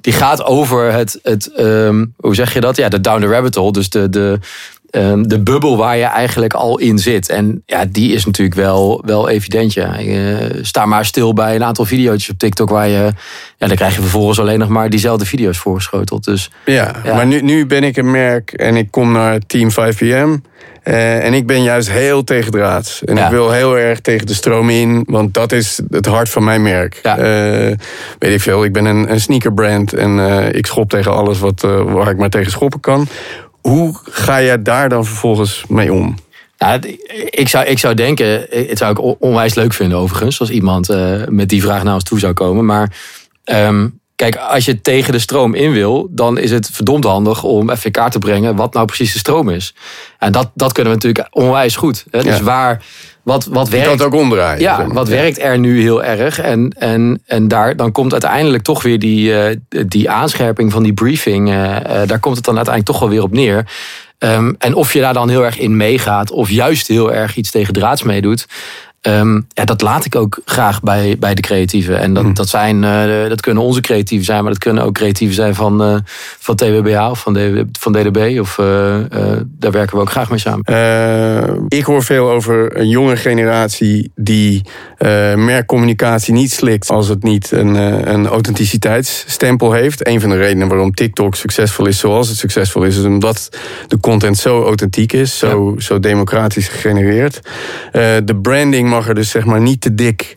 Die 0.00 0.12
gaat 0.12 0.44
over 0.44 0.92
het, 0.92 1.18
het 1.22 1.58
um, 1.58 2.14
hoe 2.16 2.34
zeg 2.34 2.54
je 2.54 2.60
dat? 2.60 2.76
Ja, 2.76 2.88
de 2.88 3.00
Down 3.00 3.20
the 3.20 3.26
Rabbit 3.26 3.54
Hole. 3.54 3.72
Dus 3.72 3.90
de, 3.90 4.08
de, 4.08 4.38
Ehm, 4.92 5.22
de 5.22 5.40
bubbel 5.40 5.76
waar 5.76 5.96
je 5.96 6.04
eigenlijk 6.04 6.52
al 6.52 6.78
in 6.78 6.98
zit. 6.98 7.28
En 7.28 7.62
ja, 7.66 7.84
die 7.88 8.12
is 8.12 8.26
natuurlijk 8.26 8.56
wel, 8.56 9.02
wel 9.06 9.28
evident. 9.28 9.72
Ja. 9.72 9.96
sta 10.62 10.86
maar 10.86 11.04
stil 11.04 11.32
bij 11.32 11.54
een 11.54 11.64
aantal 11.64 11.84
video's 11.84 12.28
op 12.28 12.38
TikTok 12.38 12.70
waar 12.70 12.88
je. 12.88 13.12
Ja, 13.56 13.66
dan 13.66 13.76
krijg 13.76 13.94
je 13.94 14.00
vervolgens 14.00 14.38
alleen 14.40 14.58
nog 14.58 14.68
maar 14.68 14.90
diezelfde 14.90 15.26
video's 15.26 15.58
voorgeschoteld. 15.58 16.24
Dus, 16.24 16.50
ja, 16.64 16.94
maar 17.04 17.26
nu, 17.26 17.40
nu 17.40 17.66
ben 17.66 17.84
ik 17.84 17.96
een 17.96 18.10
merk 18.10 18.52
en 18.52 18.76
ik 18.76 18.90
kom 18.90 19.12
naar 19.12 19.38
Team 19.46 19.70
5PM. 19.70 20.50
Uh, 20.84 21.24
en 21.24 21.34
ik 21.34 21.46
ben 21.46 21.62
juist 21.62 21.90
heel 21.90 22.24
tegendraads. 22.24 23.04
En 23.04 23.18
ik 23.18 23.28
wil 23.28 23.50
heel 23.50 23.78
erg 23.78 24.00
tegen 24.00 24.26
de 24.26 24.34
stroom 24.34 24.70
in, 24.70 25.04
want 25.06 25.34
dat 25.34 25.52
is 25.52 25.80
het 25.90 26.06
hart 26.06 26.28
van 26.28 26.44
mijn 26.44 26.62
merk. 26.62 27.00
Ja. 27.02 27.18
Uh, 27.18 27.76
weet 28.18 28.34
ik 28.34 28.40
veel, 28.40 28.64
ik 28.64 28.72
ben 28.72 28.84
een, 28.84 29.10
een 29.12 29.20
sneakerbrand 29.20 29.92
en 29.92 30.18
uh, 30.18 30.52
ik 30.52 30.66
schop 30.66 30.90
tegen 30.90 31.12
alles 31.12 31.38
wat, 31.38 31.60
waar 31.84 32.10
ik 32.10 32.16
maar 32.16 32.30
tegen 32.30 32.50
schoppen 32.50 32.80
kan. 32.80 33.06
Hoe 33.62 33.94
ga 34.02 34.42
jij 34.42 34.62
daar 34.62 34.88
dan 34.88 35.04
vervolgens 35.04 35.64
mee 35.68 35.92
om? 35.92 36.14
Nou, 36.58 36.98
ik, 37.30 37.48
zou, 37.48 37.66
ik 37.66 37.78
zou 37.78 37.94
denken, 37.94 38.46
het 38.50 38.78
zou 38.78 38.92
ik 38.92 39.22
onwijs 39.22 39.54
leuk 39.54 39.72
vinden 39.72 39.98
overigens, 39.98 40.40
als 40.40 40.50
iemand 40.50 40.90
uh, 40.90 41.22
met 41.28 41.48
die 41.48 41.62
vraag 41.62 41.82
naar 41.82 41.94
ons 41.94 42.04
toe 42.04 42.18
zou 42.18 42.32
komen. 42.32 42.64
Maar 42.64 42.96
um, 43.44 44.00
kijk, 44.30 44.36
als 44.36 44.64
je 44.64 44.80
tegen 44.80 45.12
de 45.12 45.18
stroom 45.18 45.54
in 45.54 45.72
wil, 45.72 46.08
dan 46.10 46.38
is 46.38 46.50
het 46.50 46.70
verdomd 46.72 47.04
handig 47.04 47.42
om 47.42 47.70
even 47.70 47.84
in 47.84 47.92
kaart 47.92 48.12
te 48.12 48.18
brengen 48.18 48.56
wat 48.56 48.74
nou 48.74 48.86
precies 48.86 49.12
de 49.12 49.18
stroom 49.18 49.48
is. 49.48 49.74
En 50.18 50.32
dat, 50.32 50.50
dat 50.54 50.72
kunnen 50.72 50.92
we 50.92 50.98
natuurlijk 50.98 51.34
onwijs 51.36 51.76
goed. 51.76 52.04
Hè? 52.10 52.22
Dus 52.22 52.40
waar, 52.40 52.82
wat, 53.22 53.44
wat 53.44 53.68
werkt. 53.68 53.90
Je 53.90 53.96
kan 53.96 54.06
het 54.06 54.14
ook 54.14 54.20
omdraaien. 54.20 54.60
Ja, 54.60 54.86
wat 54.86 55.08
werkt 55.08 55.42
er 55.42 55.58
nu 55.58 55.80
heel 55.80 56.04
erg? 56.04 56.38
En, 56.38 56.74
en, 56.78 57.22
en 57.26 57.48
daar, 57.48 57.76
dan 57.76 57.92
komt 57.92 58.12
uiteindelijk 58.12 58.62
toch 58.62 58.82
weer 58.82 58.98
die, 58.98 59.30
uh, 59.30 59.56
die 59.86 60.10
aanscherping 60.10 60.72
van 60.72 60.82
die 60.82 60.94
briefing. 60.94 61.48
Uh, 61.48 61.54
uh, 61.54 61.80
daar 62.06 62.20
komt 62.20 62.36
het 62.36 62.44
dan 62.44 62.56
uiteindelijk 62.56 62.84
toch 62.84 62.98
wel 62.98 63.08
weer 63.08 63.22
op 63.22 63.32
neer. 63.32 63.66
Um, 64.18 64.54
en 64.58 64.74
of 64.74 64.92
je 64.92 65.00
daar 65.00 65.14
dan 65.14 65.28
heel 65.28 65.44
erg 65.44 65.58
in 65.58 65.76
meegaat, 65.76 66.30
of 66.30 66.50
juist 66.50 66.88
heel 66.88 67.12
erg 67.12 67.36
iets 67.36 67.50
tegen 67.50 67.74
draads 67.74 68.02
meedoet. 68.02 68.46
Um, 69.08 69.46
ja, 69.48 69.64
dat 69.64 69.80
laat 69.80 70.04
ik 70.04 70.16
ook 70.16 70.40
graag 70.44 70.80
bij, 70.80 71.16
bij 71.18 71.34
de 71.34 71.40
creatieven. 71.40 71.98
En 71.98 72.14
dat, 72.14 72.24
hmm. 72.24 72.34
dat, 72.34 72.48
zijn, 72.48 72.82
uh, 72.82 73.28
dat 73.28 73.40
kunnen 73.40 73.62
onze 73.62 73.80
creatieven 73.80 74.26
zijn, 74.26 74.42
maar 74.42 74.52
dat 74.52 74.62
kunnen 74.62 74.84
ook 74.84 74.94
creatieven 74.94 75.34
zijn 75.34 75.54
van, 75.54 75.88
uh, 75.88 75.96
van 76.38 76.56
TWBA 76.56 77.10
of 77.10 77.20
van, 77.20 77.66
van 77.78 77.92
DDB. 77.92 78.40
Of, 78.40 78.58
uh, 78.58 78.66
daar 79.46 79.70
werken 79.70 79.96
we 79.96 80.02
ook 80.02 80.10
graag 80.10 80.30
mee 80.30 80.38
samen. 80.38 80.64
ik 81.68 81.84
hoor 81.84 82.02
veel 82.02 82.30
over 82.30 82.78
een 82.78 82.88
jonge 82.88 83.16
generatie 83.16 84.10
die 84.14 84.62
merkcommunicatie 85.34 86.34
niet 86.34 86.52
slikt 86.52 86.90
als 86.90 87.08
het 87.08 87.22
niet 87.22 87.50
een, 87.50 87.74
een 88.12 88.26
authenticiteitsstempel 88.26 89.72
heeft. 89.72 90.06
Een 90.06 90.20
van 90.20 90.30
de 90.30 90.36
redenen 90.36 90.68
waarom 90.68 90.94
TikTok 90.94 91.34
succesvol 91.34 91.86
is 91.86 91.98
zoals 91.98 92.28
het 92.28 92.38
succesvol 92.38 92.82
is, 92.82 92.96
is 92.96 93.04
omdat 93.04 93.48
de 93.88 94.00
content 94.00 94.38
zo 94.38 94.64
authentiek 94.64 95.12
is, 95.12 95.38
zo, 95.38 95.74
zo 95.78 96.00
democratisch 96.00 96.68
gegenereerd. 96.68 97.40
de 98.24 98.38
branding 98.42 98.90
mag 98.92 99.08
er 99.08 99.14
dus 99.14 99.30
zeg 99.30 99.44
maar 99.44 99.60
niet 99.60 99.80
te 99.80 99.94
dik 99.94 100.34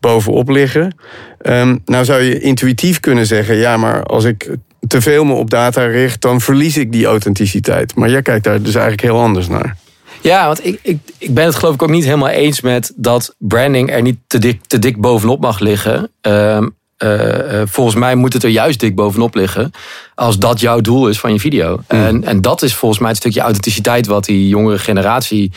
bovenop 0.00 0.48
liggen. 0.48 0.94
Um, 1.42 1.82
nou 1.84 2.04
zou 2.04 2.22
je 2.22 2.40
intuïtief 2.40 3.00
kunnen 3.00 3.26
zeggen, 3.26 3.56
ja, 3.56 3.76
maar 3.76 4.02
als 4.02 4.24
ik 4.24 4.56
te 4.86 5.00
veel 5.00 5.24
me 5.24 5.32
op 5.32 5.50
data 5.50 5.84
richt, 5.84 6.20
dan 6.20 6.40
verlies 6.40 6.76
ik 6.76 6.92
die 6.92 7.06
authenticiteit. 7.06 7.94
Maar 7.94 8.10
jij 8.10 8.22
kijkt 8.22 8.44
daar 8.44 8.62
dus 8.62 8.74
eigenlijk 8.74 9.02
heel 9.02 9.20
anders 9.20 9.48
naar. 9.48 9.76
Ja, 10.20 10.46
want 10.46 10.66
ik, 10.66 10.78
ik, 10.82 10.98
ik 11.18 11.34
ben 11.34 11.44
het 11.44 11.54
geloof 11.54 11.74
ik 11.74 11.82
ook 11.82 11.90
niet 11.90 12.04
helemaal 12.04 12.28
eens 12.28 12.60
met 12.60 12.92
dat 12.96 13.34
branding 13.38 13.90
er 13.92 14.02
niet 14.02 14.18
te 14.26 14.38
dik, 14.38 14.60
te 14.66 14.78
dik 14.78 15.00
bovenop 15.00 15.40
mag 15.40 15.58
liggen. 15.58 16.10
Um, 16.20 16.76
uh, 17.04 17.62
volgens 17.64 17.96
mij 17.96 18.14
moet 18.14 18.32
het 18.32 18.42
er 18.42 18.50
juist 18.50 18.80
dik 18.80 18.94
bovenop 18.94 19.34
liggen. 19.34 19.70
Als 20.14 20.38
dat 20.38 20.60
jouw 20.60 20.80
doel 20.80 21.08
is 21.08 21.20
van 21.20 21.32
je 21.32 21.40
video. 21.40 21.80
Hmm. 21.88 22.00
En, 22.00 22.24
en 22.24 22.40
dat 22.40 22.62
is 22.62 22.74
volgens 22.74 23.00
mij 23.00 23.08
het 23.08 23.18
stukje 23.18 23.40
authenticiteit 23.40 24.06
wat 24.06 24.24
die 24.24 24.48
jongere 24.48 24.78
generatie 24.78 25.52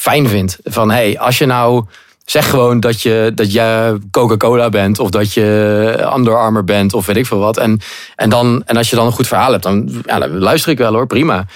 fijn 0.00 0.28
vindt. 0.28 0.58
Van 0.64 0.90
hey, 0.90 1.18
als 1.18 1.38
je 1.38 1.46
nou 1.46 1.84
zeg 2.24 2.50
gewoon 2.50 2.80
dat 2.80 3.02
je, 3.02 3.32
dat 3.34 3.52
je 3.52 3.98
Coca-Cola 4.10 4.68
bent 4.68 4.98
of 4.98 5.10
dat 5.10 5.32
je 5.32 6.10
Under 6.16 6.36
Armour 6.36 6.64
bent 6.64 6.94
of 6.94 7.06
weet 7.06 7.16
ik 7.16 7.26
veel 7.26 7.38
wat. 7.38 7.56
En, 7.56 7.80
en, 8.16 8.30
dan, 8.30 8.62
en 8.66 8.76
als 8.76 8.90
je 8.90 8.96
dan 8.96 9.06
een 9.06 9.12
goed 9.12 9.26
verhaal 9.26 9.50
hebt, 9.50 9.62
dan, 9.62 10.02
ja, 10.06 10.18
dan 10.18 10.38
luister 10.38 10.70
ik 10.70 10.78
wel 10.78 10.92
hoor, 10.92 11.06
prima. 11.06 11.46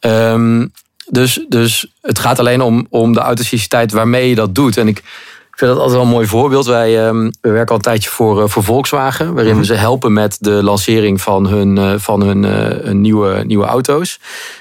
Um, 0.00 0.72
dus, 1.06 1.44
dus 1.48 1.92
het 2.00 2.18
gaat 2.18 2.38
alleen 2.38 2.60
om, 2.62 2.86
om 2.90 3.12
de 3.12 3.20
authenticiteit 3.20 3.92
waarmee 3.92 4.28
je 4.28 4.34
dat 4.34 4.54
doet. 4.54 4.76
En 4.76 4.88
ik 4.88 5.02
vind 5.50 5.70
dat 5.70 5.80
altijd 5.80 5.92
wel 5.96 6.02
een 6.02 6.14
mooi 6.14 6.26
voorbeeld. 6.26 6.66
Wij 6.66 7.06
um, 7.06 7.30
we 7.40 7.50
werken 7.50 7.68
al 7.68 7.76
een 7.76 7.82
tijdje 7.82 8.10
voor, 8.10 8.42
uh, 8.42 8.48
voor 8.48 8.64
Volkswagen, 8.64 9.34
waarin 9.34 9.52
we 9.52 9.58
mhm. 9.58 9.66
ze 9.66 9.74
helpen 9.74 10.12
met 10.12 10.36
de 10.40 10.62
lancering 10.62 11.20
van 11.20 11.46
hun, 11.46 11.76
uh, 11.76 11.92
van 11.96 12.22
hun, 12.22 12.42
uh, 12.42 12.92
nieuwe, 12.92 13.42
nieuwe 13.46 13.64
auto's. 13.64 14.20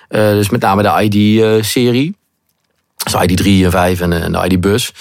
dus 0.09 0.49
met 0.49 0.61
name 0.61 0.81
de 0.81 1.09
ID-serie. 1.09 2.18
Dus 3.03 3.13
ID3 3.13 3.45
en 3.45 3.71
5 3.71 4.01
en, 4.01 4.13
en 4.13 4.31
de 4.31 4.47
ID-bus. 4.47 4.93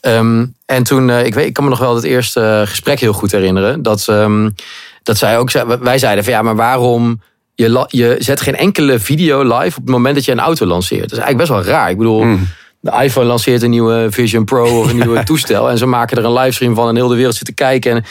Um, 0.00 0.54
en 0.66 0.82
toen, 0.82 1.08
uh, 1.08 1.24
ik, 1.24 1.34
weet, 1.34 1.46
ik 1.46 1.52
kan 1.52 1.64
me 1.64 1.70
nog 1.70 1.78
wel 1.78 1.94
het 1.94 2.04
eerste 2.04 2.40
uh, 2.40 2.68
gesprek 2.68 3.00
heel 3.00 3.12
goed 3.12 3.32
herinneren. 3.32 3.82
Dat, 3.82 4.06
um, 4.10 4.54
dat 5.02 5.16
zij 5.16 5.38
ook 5.38 5.52
wij 5.80 5.98
zeiden 5.98 6.24
van 6.24 6.32
ja, 6.32 6.42
maar 6.42 6.56
waarom. 6.56 7.20
Je, 7.54 7.84
je 7.88 8.16
zet 8.18 8.40
geen 8.40 8.56
enkele 8.56 8.98
video 8.98 9.42
live 9.42 9.78
op 9.78 9.84
het 9.84 9.94
moment 9.94 10.14
dat 10.14 10.24
je 10.24 10.32
een 10.32 10.40
auto 10.40 10.66
lanceert. 10.66 11.08
Dat 11.08 11.12
is 11.12 11.18
eigenlijk 11.18 11.48
best 11.48 11.64
wel 11.64 11.74
raar. 11.74 11.90
Ik 11.90 11.96
bedoel, 11.96 12.22
mm. 12.22 12.48
de 12.80 13.02
iPhone 13.02 13.26
lanceert 13.26 13.62
een 13.62 13.70
nieuwe 13.70 14.06
Vision 14.10 14.44
Pro 14.44 14.80
of 14.80 14.90
een 14.90 14.96
nieuwe 14.96 15.24
toestel. 15.30 15.70
En 15.70 15.78
ze 15.78 15.86
maken 15.86 16.16
er 16.16 16.24
een 16.24 16.32
livestream 16.32 16.74
van 16.74 16.88
en 16.88 16.96
heel 16.96 17.08
de 17.08 17.14
wereld 17.14 17.34
zit 17.34 17.46
te 17.46 17.54
kijken. 17.54 17.92
En 17.92 18.04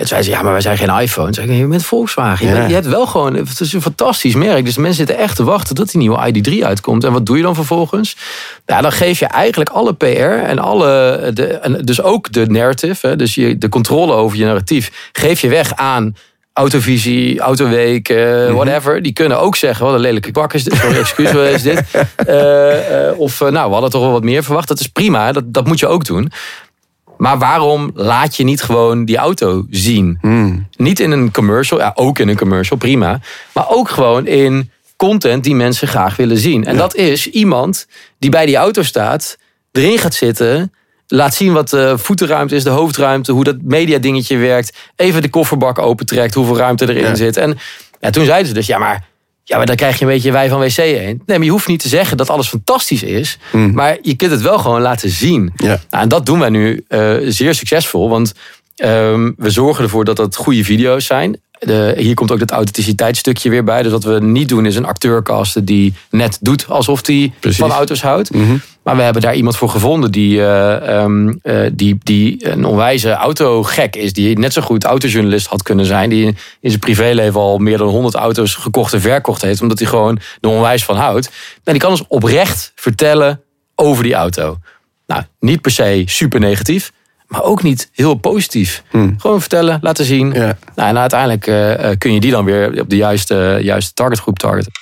en 0.00 0.06
zei 0.06 0.22
ze, 0.22 0.30
ja, 0.30 0.42
maar 0.42 0.52
wij 0.52 0.60
zijn 0.60 0.76
geen 0.76 1.00
iPhone. 1.00 1.34
Zei 1.34 1.50
ik, 1.50 1.58
je 1.58 1.66
bent 1.66 1.84
Volkswagen. 1.84 2.46
Je, 2.46 2.68
je, 2.68 2.74
hebt 2.74 2.86
wel 2.86 3.06
gewoon, 3.06 3.34
het 3.34 3.60
is 3.60 3.72
een 3.72 3.82
fantastisch 3.82 4.34
merk. 4.34 4.64
Dus 4.64 4.76
mensen 4.76 5.06
zitten 5.06 5.18
echt 5.18 5.36
te 5.36 5.44
wachten 5.44 5.74
tot 5.74 5.90
die 5.90 6.00
nieuwe 6.00 6.32
ID3 6.32 6.64
uitkomt. 6.64 7.04
En 7.04 7.12
wat 7.12 7.26
doe 7.26 7.36
je 7.36 7.42
dan 7.42 7.54
vervolgens? 7.54 8.16
Ja, 8.66 8.80
dan 8.80 8.92
geef 8.92 9.18
je 9.18 9.26
eigenlijk 9.26 9.70
alle 9.70 9.94
PR 9.94 10.04
en 10.44 10.58
alle, 10.58 11.30
de, 11.34 11.46
en 11.46 11.84
dus 11.84 12.02
ook 12.02 12.32
de 12.32 12.46
narrative, 12.46 13.06
hè, 13.06 13.16
dus 13.16 13.34
je, 13.34 13.58
de 13.58 13.68
controle 13.68 14.12
over 14.12 14.38
je 14.38 14.44
narratief, 14.44 15.10
geef 15.12 15.40
je 15.40 15.48
weg 15.48 15.74
aan 15.74 16.16
Autovisie, 16.52 17.40
Autoweek, 17.40 18.08
uh, 18.08 18.52
whatever. 18.52 19.02
Die 19.02 19.12
kunnen 19.12 19.40
ook 19.40 19.56
zeggen, 19.56 19.84
wat 19.84 19.94
een 19.94 20.00
lelijke 20.00 20.30
kwak 20.30 20.52
is 20.52 20.64
dit. 20.64 20.74
Sorry, 20.74 20.98
excuus, 20.98 21.32
wat 21.32 21.46
is 21.46 21.62
dit? 21.62 21.82
Uh, 22.26 23.06
uh, 23.08 23.18
of, 23.18 23.40
nou, 23.40 23.66
we 23.66 23.72
hadden 23.72 23.90
toch 23.90 24.02
wel 24.02 24.12
wat 24.12 24.24
meer 24.24 24.44
verwacht. 24.44 24.68
Dat 24.68 24.80
is 24.80 24.86
prima, 24.86 25.32
dat, 25.32 25.52
dat 25.52 25.66
moet 25.66 25.78
je 25.78 25.86
ook 25.86 26.04
doen. 26.04 26.32
Maar 27.20 27.38
waarom 27.38 27.90
laat 27.94 28.36
je 28.36 28.44
niet 28.44 28.62
gewoon 28.62 29.04
die 29.04 29.16
auto 29.16 29.66
zien? 29.70 30.18
Hmm. 30.20 30.68
Niet 30.76 31.00
in 31.00 31.10
een 31.10 31.30
commercial, 31.30 31.78
ja, 31.78 31.92
ook 31.94 32.18
in 32.18 32.28
een 32.28 32.36
commercial, 32.36 32.78
prima. 32.78 33.20
Maar 33.52 33.68
ook 33.68 33.88
gewoon 33.88 34.26
in 34.26 34.70
content 34.96 35.44
die 35.44 35.54
mensen 35.54 35.88
graag 35.88 36.16
willen 36.16 36.36
zien. 36.36 36.64
En 36.64 36.76
dat 36.76 36.94
is 36.94 37.26
iemand 37.26 37.86
die 38.18 38.30
bij 38.30 38.46
die 38.46 38.56
auto 38.56 38.82
staat, 38.82 39.38
erin 39.72 39.98
gaat 39.98 40.14
zitten, 40.14 40.72
laat 41.06 41.34
zien 41.34 41.52
wat 41.52 41.68
de 41.68 41.98
voetenruimte 41.98 42.54
is, 42.54 42.64
de 42.64 42.70
hoofdruimte, 42.70 43.32
hoe 43.32 43.44
dat 43.44 43.56
media 43.62 43.98
dingetje 43.98 44.36
werkt, 44.36 44.76
even 44.96 45.22
de 45.22 45.30
kofferbak 45.30 45.78
opentrekt, 45.78 46.34
hoeveel 46.34 46.56
ruimte 46.56 46.94
erin 46.94 47.16
zit. 47.16 47.36
En 47.36 47.58
ja, 48.00 48.10
toen 48.10 48.24
zeiden 48.24 48.48
ze 48.48 48.54
dus, 48.54 48.66
ja, 48.66 48.78
maar 48.78 49.04
ja, 49.50 49.56
maar 49.56 49.66
dan 49.66 49.76
krijg 49.76 49.98
je 49.98 50.04
een 50.04 50.10
beetje 50.10 50.32
wij 50.32 50.48
van 50.48 50.60
WC 50.60 50.76
heen. 50.76 51.22
Nee, 51.26 51.36
maar 51.36 51.46
je 51.46 51.50
hoeft 51.50 51.66
niet 51.66 51.80
te 51.80 51.88
zeggen 51.88 52.16
dat 52.16 52.30
alles 52.30 52.48
fantastisch 52.48 53.02
is. 53.02 53.38
Mm. 53.52 53.74
Maar 53.74 53.98
je 54.02 54.14
kunt 54.14 54.30
het 54.30 54.42
wel 54.42 54.58
gewoon 54.58 54.80
laten 54.80 55.10
zien. 55.10 55.52
Ja. 55.56 55.80
Nou, 55.90 56.02
en 56.02 56.08
dat 56.08 56.26
doen 56.26 56.38
wij 56.38 56.48
nu 56.48 56.84
uh, 56.88 57.16
zeer 57.24 57.54
succesvol. 57.54 58.08
Want 58.08 58.34
um, 58.76 59.34
we 59.36 59.50
zorgen 59.50 59.84
ervoor 59.84 60.04
dat 60.04 60.18
het 60.18 60.36
goede 60.36 60.64
video's 60.64 61.06
zijn. 61.06 61.40
De, 61.60 61.94
hier 61.96 62.14
komt 62.14 62.32
ook 62.32 62.38
dat 62.38 62.50
authenticiteitsstukje 62.50 63.50
weer 63.50 63.64
bij. 63.64 63.82
Dus 63.82 63.92
wat 63.92 64.04
we 64.04 64.20
niet 64.20 64.48
doen 64.48 64.66
is 64.66 64.76
een 64.76 64.86
acteur 64.86 65.22
casten 65.22 65.64
die 65.64 65.94
net 66.10 66.38
doet 66.40 66.68
alsof 66.68 67.06
hij 67.06 67.32
van 67.40 67.70
auto's 67.70 68.02
houdt. 68.02 68.32
Mm 68.32 68.46
-hmm. 68.46 68.60
Maar 68.82 68.96
we 68.96 69.02
hebben 69.02 69.22
daar 69.22 69.34
iemand 69.34 69.56
voor 69.56 69.68
gevonden 69.68 70.10
die, 70.10 70.38
uh, 70.38 71.02
um, 71.02 71.40
uh, 71.42 71.70
die, 71.72 71.98
die 72.02 72.50
een 72.50 72.64
onwijze 72.64 73.12
autogek 73.12 73.96
is. 73.96 74.12
Die 74.12 74.38
net 74.38 74.52
zo 74.52 74.62
goed 74.62 74.84
autojournalist 74.84 75.46
had 75.46 75.62
kunnen 75.62 75.86
zijn. 75.86 76.10
Die 76.10 76.26
in 76.26 76.36
zijn 76.60 76.78
privéleven 76.78 77.40
al 77.40 77.58
meer 77.58 77.78
dan 77.78 77.88
100 77.88 78.14
auto's 78.14 78.54
gekocht 78.54 78.92
en 78.92 79.00
verkocht 79.00 79.42
heeft. 79.42 79.62
Omdat 79.62 79.78
hij 79.78 79.88
gewoon 79.88 80.18
er 80.40 80.48
onwijs 80.48 80.84
van 80.84 80.96
houdt. 80.96 81.30
En 81.64 81.72
die 81.72 81.82
kan 81.82 81.90
ons 81.90 82.04
oprecht 82.08 82.72
vertellen 82.74 83.40
over 83.74 84.02
die 84.02 84.14
auto. 84.14 84.56
Nou, 85.06 85.22
niet 85.40 85.60
per 85.60 85.70
se 85.70 86.02
super 86.06 86.40
negatief. 86.40 86.92
Maar 87.30 87.42
ook 87.42 87.62
niet 87.62 87.88
heel 87.92 88.14
positief. 88.14 88.82
Gewoon 89.16 89.40
vertellen, 89.40 89.78
laten 89.82 90.04
zien. 90.04 90.32
Ja. 90.32 90.58
Nou, 90.74 90.88
en 90.88 90.98
uiteindelijk 90.98 91.46
eh, 91.46 91.90
eh, 91.90 91.98
kun 91.98 92.14
je 92.14 92.20
die 92.20 92.30
dan 92.30 92.44
weer 92.44 92.80
op 92.80 92.88
de 92.88 92.96
juiste, 92.96 93.58
juiste 93.62 93.92
targetgroep 93.92 94.38
targeten. 94.38 94.72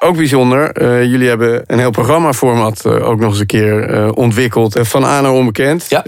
Ook 0.00 0.16
bijzonder, 0.16 0.72
eh, 0.72 1.04
jullie 1.04 1.28
hebben 1.28 1.62
een 1.66 1.78
heel 1.78 1.90
programmaformat 1.90 2.82
uh, 2.86 3.08
ook 3.08 3.20
nog 3.20 3.30
eens 3.30 3.40
een 3.40 3.46
keer 3.46 3.90
uh, 3.90 4.10
ontwikkeld. 4.14 4.78
van 4.82 5.04
A 5.04 5.20
naar 5.20 5.32
onbekend. 5.32 5.86
Ja. 5.88 6.04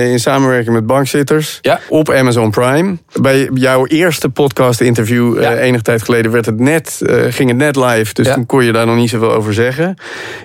in 0.00 0.20
samenwerking 0.20 0.74
met 0.74 0.86
bankzitters. 0.86 1.58
Ja. 1.60 1.80
Op 1.88 2.10
Amazon 2.10 2.50
Prime. 2.50 2.98
Bij 3.20 3.50
jouw 3.54 3.86
eerste 3.86 4.28
podcast 4.28 4.80
interview 4.80 5.42
ja. 5.42 5.56
enige 5.56 5.82
tijd 5.82 6.02
geleden 6.02 6.30
werd 6.30 6.46
het 6.46 6.58
net, 6.58 7.02
ging 7.28 7.48
het 7.48 7.58
net 7.58 7.76
live. 7.76 8.14
Dus 8.14 8.32
toen 8.32 8.46
kon 8.46 8.64
je 8.64 8.72
daar 8.72 8.86
nog 8.86 8.96
niet 8.96 9.10
zoveel 9.10 9.32
over 9.32 9.54
zeggen. 9.54 9.96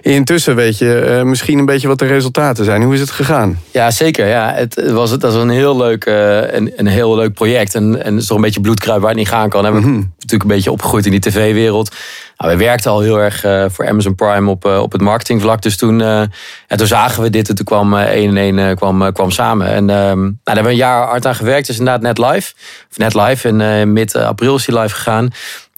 Intussen 0.02 0.56
weet 0.56 0.78
je 0.78 1.22
misschien 1.26 1.60
een 1.60 1.66
beetje 1.66 1.88
wat 1.88 2.00
de 2.00 2.06
resultaten 2.06 2.66
zijn. 2.66 2.84
Hoe 2.84 2.94
is 2.94 3.00
het 3.00 3.12
gegaan? 3.12 3.60
Ja, 3.72 3.92
zeker. 3.92 4.28
Ja. 4.28 4.54
Het 4.56 4.92
was, 4.92 5.10
dat 5.10 5.22
was 5.22 5.36
een 5.36 5.50
heel 5.50 5.78
leuk, 5.78 6.06
een, 6.06 6.74
een 6.76 6.88
heel 6.88 7.16
leuk 7.16 7.34
project. 7.34 7.76
En, 7.76 8.04
en 8.04 8.14
het 8.14 8.22
is 8.22 8.28
toch 8.28 8.38
een 8.38 8.44
beetje 8.44 8.62
bloedkruip 8.62 9.00
waar 9.00 9.10
het 9.10 9.18
niet 9.18 9.30
gaan 9.30 9.50
kan. 9.50 9.64
hebben 9.64 9.84
natuurlijk 9.84 10.44
een 10.44 10.56
beetje 10.56 10.72
opgegroeid 10.72 11.06
in 11.06 11.12
die 11.12 11.20
tv-wereld. 11.20 11.96
Nou, 12.40 12.52
we 12.52 12.58
werkten 12.58 12.92
al 12.92 13.02
heel 13.02 13.20
erg 13.20 13.44
eh, 13.44 13.66
voor 13.70 13.88
Amazon 13.88 14.16
Prime 14.16 14.50
op, 14.50 14.66
eh, 14.66 14.80
op 14.80 14.92
het 14.92 15.02
marketingvlak. 15.02 15.62
Dus 15.62 15.78
toen, 15.78 16.02
eh, 16.02 16.24
ja, 16.68 16.76
toen 16.76 16.88
zagen 16.88 17.24
we 17.24 17.30
dit 17.30 17.50
en 17.50 17.56
toen 17.56 17.66
kwam 17.66 17.96
één 17.96 18.38
en 18.38 18.58
één 18.58 18.76
kwam, 18.76 19.12
kwam 19.12 19.32
samen. 19.32 19.68
En 19.68 19.90
ehm, 19.90 20.20
nou, 20.20 20.36
daar 20.44 20.56
hebben 20.56 20.64
we 20.64 20.70
een 20.70 20.76
jaar 20.76 21.08
hard 21.08 21.26
aan 21.26 21.36
gewerkt. 21.36 21.70
Is 21.70 21.80
inderdaad 21.80 22.02
net 22.02 22.18
live. 22.18 22.54
Of 22.90 22.98
net 22.98 23.14
live. 23.14 23.48
En 23.48 23.94
mid-april 23.94 24.56
is 24.56 24.66
die 24.66 24.80
live 24.80 24.96
gegaan. 24.96 25.30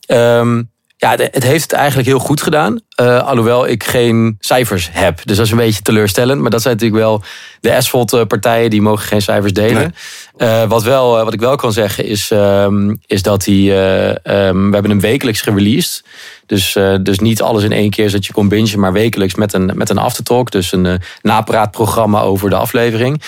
Ehm, 0.05 0.61
ja, 1.01 1.11
het 1.31 1.43
heeft 1.43 1.61
het 1.61 1.71
eigenlijk 1.73 2.07
heel 2.07 2.19
goed 2.19 2.41
gedaan. 2.41 2.79
Eh, 2.95 3.27
alhoewel 3.27 3.67
ik 3.67 3.83
geen 3.83 4.35
cijfers 4.39 4.89
heb. 4.91 5.19
Dus 5.25 5.37
dat 5.37 5.45
is 5.45 5.51
een 5.51 5.57
beetje 5.57 5.81
teleurstellend. 5.81 6.41
Maar 6.41 6.49
dat 6.49 6.61
zijn 6.61 6.73
natuurlijk 6.73 7.01
wel 7.01 7.23
de 7.59 7.75
asphalt-partijen. 7.75 8.69
Die 8.69 8.81
mogen 8.81 9.05
geen 9.05 9.21
cijfers 9.21 9.53
delen. 9.53 9.95
Eh, 10.37 10.63
wat, 10.63 10.83
wel, 10.83 11.17
eh, 11.17 11.23
wat 11.23 11.33
ik 11.33 11.39
wel 11.39 11.55
kan 11.55 11.73
zeggen 11.73 12.05
is, 12.05 12.31
ehm, 12.31 12.95
is 13.05 13.21
dat 13.21 13.43
die... 13.43 13.71
eh, 13.71 14.09
ehm, 14.09 14.67
we 14.67 14.73
hebben 14.73 14.91
hem 14.91 14.99
wekelijks 14.99 15.41
gereleased. 15.41 16.03
Dus, 16.45 16.75
eh, 16.75 16.95
dus 17.01 17.19
niet 17.19 17.41
alles 17.41 17.63
in 17.63 17.71
één 17.71 17.89
keer 17.89 18.09
zodat 18.09 18.25
je 18.25 18.33
kon 18.33 18.47
bingen. 18.47 18.79
Maar 18.79 18.93
wekelijks 18.93 19.35
met 19.35 19.53
een, 19.53 19.71
met 19.75 19.89
een 19.89 19.97
aftertalk. 19.97 20.51
Dus 20.51 20.71
een 20.71 20.85
eh, 20.85 20.93
napraatprogramma 21.21 22.21
over 22.21 22.49
de 22.49 22.55
aflevering. 22.55 23.21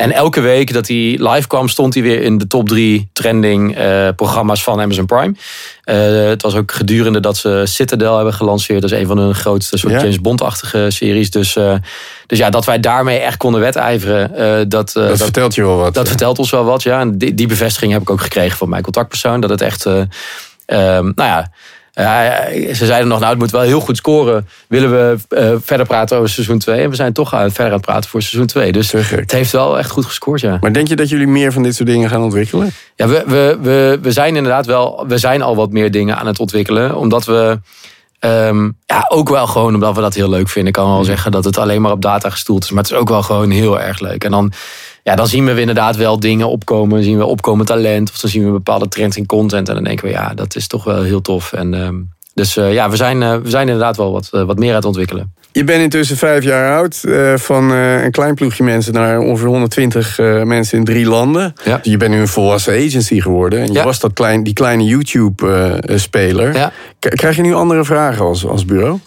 En 0.00 0.12
elke 0.12 0.40
week 0.40 0.72
dat 0.72 0.88
hij 0.88 1.18
live 1.18 1.46
kwam, 1.46 1.68
stond 1.68 1.94
hij 1.94 2.02
weer 2.02 2.22
in 2.22 2.38
de 2.38 2.46
top 2.46 2.68
drie 2.68 3.10
trending 3.12 3.76
eh, 3.76 4.08
programma's 4.16 4.62
van 4.62 4.80
Amazon 4.80 5.06
Prime. 5.06 5.34
Eh, 5.82 6.28
het 6.28 6.42
was 6.42 6.54
ook 6.54 6.72
gedurende 6.72 7.20
dat 7.20 7.36
ze 7.36 7.62
Citadel 7.64 8.16
hebben 8.16 8.34
gelanceerd. 8.34 8.80
Dat 8.80 8.90
is 8.90 8.98
een 8.98 9.06
van 9.06 9.18
hun 9.18 9.34
grootste 9.34 9.78
soort 9.78 9.92
Ja. 9.92 9.98
James 9.98 10.20
Bond-achtige 10.20 10.86
series. 10.90 11.30
Dus, 11.30 11.56
eh, 11.56 11.74
dus 12.26 12.38
ja, 12.38 12.50
dat 12.50 12.64
wij 12.64 12.80
daarmee 12.80 13.18
echt 13.18 13.36
konden 13.36 13.60
wedijveren, 13.60 14.28
dat, 14.68 14.92
Dat, 14.92 15.08
dat, 15.08 15.22
vertelt 15.22 15.54
je 15.54 15.62
wel 15.62 15.76
wat. 15.76 15.94
dat 15.94 16.08
vertelt 16.08 16.38
ons 16.38 16.50
wel 16.50 16.64
wat. 16.64 16.82
Ja. 16.82 17.00
En 17.00 17.18
die, 17.18 17.34
die 17.34 17.46
bevestiging 17.46 17.92
heb 17.92 18.02
ik 18.02 18.10
ook 18.10 18.20
gekregen 18.20 18.56
van 18.56 18.68
mijn 18.68 18.82
contactpersoon. 18.82 19.40
Dat 19.40 19.50
het 19.50 19.60
echt, 19.60 19.86
eh, 19.86 20.00
ehm, 20.66 21.04
nou 21.14 21.28
ja, 21.28 21.50
ze 22.74 22.86
zeiden 22.86 23.08
nog, 23.08 23.18
nou, 23.18 23.30
het 23.30 23.40
moet 23.40 23.50
wel 23.50 23.60
heel 23.60 23.80
goed 23.80 23.96
scoren. 23.96 24.48
Willen 24.68 24.90
we 24.90 25.16
eh, 25.28 25.52
verder 25.62 25.86
praten 25.86 26.16
over 26.16 26.28
seizoen 26.28 26.58
2? 26.58 26.80
En 26.82 26.90
we 26.90 26.96
zijn 26.96 27.12
toch 27.12 27.34
aan, 27.34 27.50
verder 27.50 27.66
aan 27.66 27.72
het 27.72 27.86
praten 27.86 28.10
voor 28.10 28.22
seizoen 28.22 28.46
2. 28.46 28.72
Dus 28.72 28.90
gek. 28.90 29.20
het 29.20 29.32
heeft 29.32 29.52
wel 29.52 29.78
echt 29.78 29.90
goed 29.90 30.04
gescoord, 30.04 30.40
ja. 30.40 30.58
Maar 30.60 30.72
denk 30.72 30.88
je 30.88 30.96
dat 30.96 31.08
jullie 31.08 31.26
meer 31.26 31.52
van 31.52 31.62
dit 31.62 31.74
soort 31.74 31.88
dingen 31.88 32.08
gaan 32.08 32.22
ontwikkelen? 32.22 32.70
Ja, 32.96 33.08
we, 33.08 33.22
we, 33.26 33.58
we, 33.62 33.98
we 34.02 34.12
zijn 34.12 34.36
inderdaad 34.36 34.66
wel, 34.66 35.04
we 35.08 35.18
zijn 35.18 35.42
al 35.42 35.56
wat 35.56 35.70
meer 35.70 35.90
dingen 35.90 36.16
aan 36.16 36.26
het 36.26 36.40
ontwikkelen. 36.40 36.96
Omdat 36.96 37.24
we, 37.24 37.60
ehm, 38.18 38.70
ja, 38.86 39.04
ook 39.08 39.28
wel 39.28 39.46
gewoon 39.46 39.74
omdat 39.74 39.94
we 39.94 40.00
dat 40.00 40.14
heel 40.14 40.30
leuk 40.30 40.48
vinden. 40.48 40.72
Ik 40.72 40.78
kan 40.78 40.92
wel 40.92 41.04
zeggen 41.04 41.32
dat 41.32 41.44
het 41.44 41.58
alleen 41.58 41.82
maar 41.82 41.92
op 41.92 42.02
data 42.02 42.30
gestoeld 42.30 42.64
is. 42.64 42.70
Maar 42.70 42.82
het 42.82 42.92
is 42.92 42.98
ook 42.98 43.08
wel 43.08 43.22
gewoon 43.22 43.50
heel 43.50 43.80
erg 43.80 44.00
leuk. 44.00 44.24
En 44.24 44.30
dan, 44.30 44.52
ja, 45.02 45.14
dan 45.14 45.26
zien 45.26 45.44
we 45.44 45.60
inderdaad 45.60 45.96
wel 45.96 46.20
dingen 46.20 46.48
opkomen. 46.48 46.94
Dan 46.94 47.02
zien 47.02 47.18
we 47.18 47.24
opkomend 47.24 47.68
talent. 47.68 48.10
Of 48.10 48.18
dan 48.18 48.30
zien 48.30 48.44
we 48.44 48.50
bepaalde 48.50 48.88
trends 48.88 49.16
in 49.16 49.26
content. 49.26 49.68
En 49.68 49.74
dan 49.74 49.84
denken 49.84 50.04
we, 50.06 50.12
ja, 50.12 50.34
dat 50.34 50.56
is 50.56 50.66
toch 50.66 50.84
wel 50.84 51.02
heel 51.02 51.20
tof. 51.20 51.52
En, 51.52 51.74
ehm, 51.74 51.94
dus 52.34 52.56
eh, 52.56 52.72
ja, 52.72 52.90
we 52.90 52.96
zijn, 52.96 53.22
eh, 53.22 53.36
we 53.36 53.50
zijn 53.50 53.66
inderdaad 53.66 53.96
wel 53.96 54.12
wat, 54.12 54.28
eh, 54.32 54.42
wat 54.42 54.58
meer 54.58 54.70
aan 54.70 54.76
het 54.76 54.84
ontwikkelen. 54.84 55.34
Je 55.52 55.64
bent 55.64 55.82
intussen 55.82 56.16
vijf 56.16 56.44
jaar 56.44 56.76
oud. 56.76 57.00
van 57.34 57.70
een 57.70 58.10
klein 58.10 58.34
ploegje 58.34 58.64
mensen 58.64 58.92
naar 58.92 59.18
ongeveer 59.18 59.48
120 59.48 60.18
eh, 60.18 60.42
mensen 60.42 60.78
in 60.78 60.84
drie 60.84 61.06
landen. 61.06 61.52
Ja. 61.64 61.78
Je 61.82 61.96
bent 61.96 62.10
nu 62.14 62.20
een 62.20 62.28
volwassen 62.28 62.74
agency 62.74 63.20
geworden. 63.20 63.60
En 63.60 63.66
je 63.66 63.72
Ja. 63.72 63.84
was 63.84 64.00
dat 64.00 64.12
klein, 64.12 64.42
die 64.42 64.52
kleine 64.52 64.84
YouTube-speler. 64.84 66.54
Ja. 66.56 66.72
Krijg 66.98 67.36
je 67.36 67.42
nu 67.42 67.54
andere 67.54 67.84
vragen 67.84 68.24
als, 68.24 68.46
als 68.46 68.64
bureau? 68.64 68.98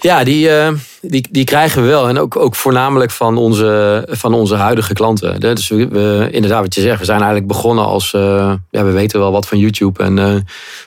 Ja, 0.00 0.24
die, 0.24 0.48
eh, 0.50 0.72
die, 1.00 1.26
die 1.30 1.44
krijgen 1.44 1.82
we 1.82 1.88
wel. 1.88 2.08
En 2.08 2.18
ook, 2.18 2.36
ook 2.36 2.54
voornamelijk 2.54 3.10
van 3.10 3.36
onze, 3.36 4.04
van 4.10 4.34
onze 4.34 4.54
huidige 4.54 4.92
klanten. 4.92 5.40
Dus 5.40 5.68
we, 5.68 5.88
we- 5.88 6.28
inderdaad, 6.30 6.62
wat 6.62 6.74
je 6.74 6.80
zegt, 6.80 6.98
we 6.98 7.04
zijn 7.04 7.18
eigenlijk 7.18 7.46
begonnen 7.48 7.84
als. 7.84 8.12
eh, 8.12 8.52
ja, 8.70 8.84
we 8.84 8.90
weten 8.90 9.20
wel 9.20 9.32
wat 9.32 9.48
van 9.48 9.58
YouTube. 9.58 10.02
En 10.02 10.18
eh, 10.18 10.34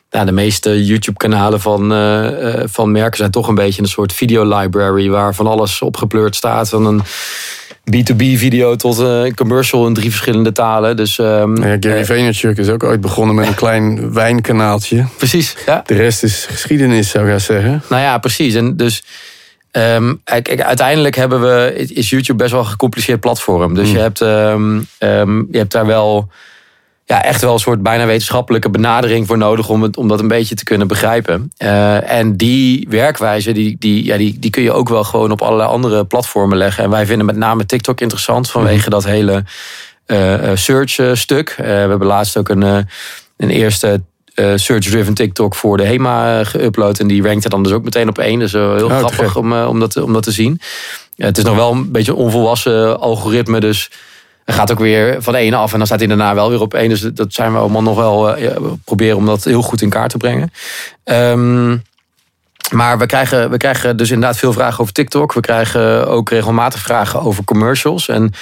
ja, 0.09 0.25
de 0.25 0.31
meeste 0.31 0.85
YouTube-kanalen 0.85 1.59
van, 1.61 1.79
van 2.69 2.91
merken 2.91 3.17
zijn 3.17 3.31
toch 3.31 3.47
een 3.47 3.55
beetje 3.55 3.81
een 3.81 3.87
soort 3.87 4.13
video-library. 4.13 5.09
waar 5.09 5.35
van 5.35 5.47
alles 5.47 5.81
opgepleurd 5.81 6.35
staat. 6.35 6.69
Van 6.69 6.85
een 6.85 7.01
B2B-video 7.91 8.75
tot 8.75 8.97
een 8.97 9.35
commercial 9.35 9.87
in 9.87 9.93
drie 9.93 10.09
verschillende 10.09 10.51
talen. 10.51 10.95
Dus 10.95 11.19
ehm, 11.19 11.55
ja, 11.55 11.77
Gary 11.79 11.99
eh, 11.99 12.05
Vaynerchuk 12.05 12.57
is 12.57 12.69
ook 12.69 12.83
ooit 12.83 13.01
begonnen 13.01 13.35
met 13.35 13.47
een 13.47 13.55
klein 13.55 14.13
wijnkanaaltje. 14.13 15.05
precies. 15.17 15.55
Ja. 15.65 15.83
De 15.85 15.93
rest 15.93 16.23
is 16.23 16.45
geschiedenis, 16.49 17.09
zou 17.09 17.31
ik 17.31 17.39
zeggen. 17.39 17.83
Nou 17.89 18.01
ja, 18.01 18.17
precies. 18.17 18.53
En 18.53 18.77
dus 18.77 19.03
ehm, 19.71 20.13
kijk, 20.23 20.61
uiteindelijk 20.61 21.15
hebben 21.15 21.41
we, 21.41 21.73
is 21.93 22.09
YouTube 22.09 22.37
best 22.37 22.51
wel 22.51 22.61
een 22.61 22.67
gecompliceerd 22.67 23.19
platform. 23.19 23.73
Dus 23.75 23.91
je, 23.91 23.99
hebt, 23.99 24.21
ehm, 24.21 24.75
je 25.51 25.57
hebt 25.57 25.71
daar 25.71 25.85
wel 25.85 26.29
ja, 27.05 27.23
echt 27.23 27.41
wel 27.41 27.53
een 27.53 27.59
soort 27.59 27.83
bijna 27.83 28.05
wetenschappelijke 28.05 28.69
benadering 28.69 29.27
voor 29.27 29.37
nodig 29.37 29.69
om, 29.69 29.81
het, 29.81 29.97
om 29.97 30.07
dat 30.07 30.19
een 30.19 30.27
beetje 30.27 30.55
te 30.55 30.63
kunnen 30.63 30.87
begrijpen. 30.87 31.51
Eh, 31.57 32.11
en 32.11 32.37
die 32.37 32.87
werkwijze, 32.89 33.51
die, 33.51 33.75
die, 33.79 34.05
ja, 34.05 34.17
die, 34.17 34.39
die 34.39 34.51
kun 34.51 34.63
je 34.63 34.71
ook 34.71 34.89
wel 34.89 35.03
gewoon 35.03 35.31
op 35.31 35.41
allerlei 35.41 35.69
andere 35.69 36.05
platformen 36.05 36.57
leggen. 36.57 36.83
En 36.83 36.89
wij 36.89 37.05
vinden 37.05 37.25
met 37.25 37.35
name 37.35 37.65
TikTok 37.65 38.01
interessant 38.01 38.49
vanwege 38.49 38.89
dat 38.89 39.03
hele 39.03 39.43
eh, 40.05 40.51
eh, 40.51 40.57
search-stuk. 40.57 41.53
we 41.57 41.63
hebben 41.63 42.07
laatst 42.07 42.37
ook 42.37 42.49
een, 42.49 42.61
een 43.37 43.49
eerste 43.49 44.01
search-driven 44.55 45.13
TikTok 45.13 45.55
voor 45.55 45.77
de 45.77 45.85
HEMA 45.85 46.43
geüpload. 46.43 46.99
En 46.99 47.07
die 47.07 47.23
rankte 47.23 47.49
dan 47.49 47.63
dus 47.63 47.71
ook 47.71 47.83
meteen 47.83 48.09
op 48.09 48.17
één. 48.17 48.39
Dus 48.39 48.51
heel 48.51 48.87
te 48.87 48.93
grappig 48.93 49.35
om, 49.35 49.53
om, 49.53 49.79
dat, 49.79 49.97
om 49.97 50.13
dat 50.13 50.23
te 50.23 50.31
zien. 50.31 50.61
Het 51.15 51.37
is 51.37 51.43
nog 51.43 51.55
wel 51.55 51.71
een 51.71 51.91
beetje 51.91 52.11
een 52.11 52.17
onvolwassen 52.17 52.99
algoritme. 52.99 53.59
Dus 53.59 53.89
hij 54.45 54.55
gaat 54.55 54.71
ook 54.71 54.79
weer 54.79 55.21
van 55.21 55.33
de 55.33 55.39
ene 55.39 55.55
af 55.55 55.71
en 55.71 55.77
dan 55.77 55.87
staat 55.87 55.99
hij 55.99 56.07
daarna 56.07 56.35
wel 56.35 56.49
weer 56.49 56.61
op 56.61 56.73
één. 56.73 56.89
Dus 56.89 57.01
dat 57.01 57.33
zijn 57.33 57.51
we 57.51 57.57
allemaal 57.57 57.81
nog 57.81 57.95
wel 57.95 58.35
we 58.35 58.77
proberen 58.83 59.17
om 59.17 59.25
dat 59.25 59.43
heel 59.43 59.61
goed 59.61 59.81
in 59.81 59.89
kaart 59.89 60.09
te 60.09 60.17
brengen. 60.17 60.51
Ehm, 61.03 61.77
maar 62.71 62.97
we 62.97 63.05
krijgen, 63.05 63.49
we 63.49 63.57
krijgen 63.57 63.97
dus 63.97 64.11
inderdaad 64.11 64.37
veel 64.37 64.53
vragen 64.53 64.79
over 64.79 64.93
TikTok. 64.93 65.33
We 65.33 65.39
krijgen 65.39 66.07
ook 66.07 66.29
regelmatig 66.29 66.81
vragen 66.81 67.21
over 67.21 67.43
commercials. 67.43 68.07
En 68.07 68.33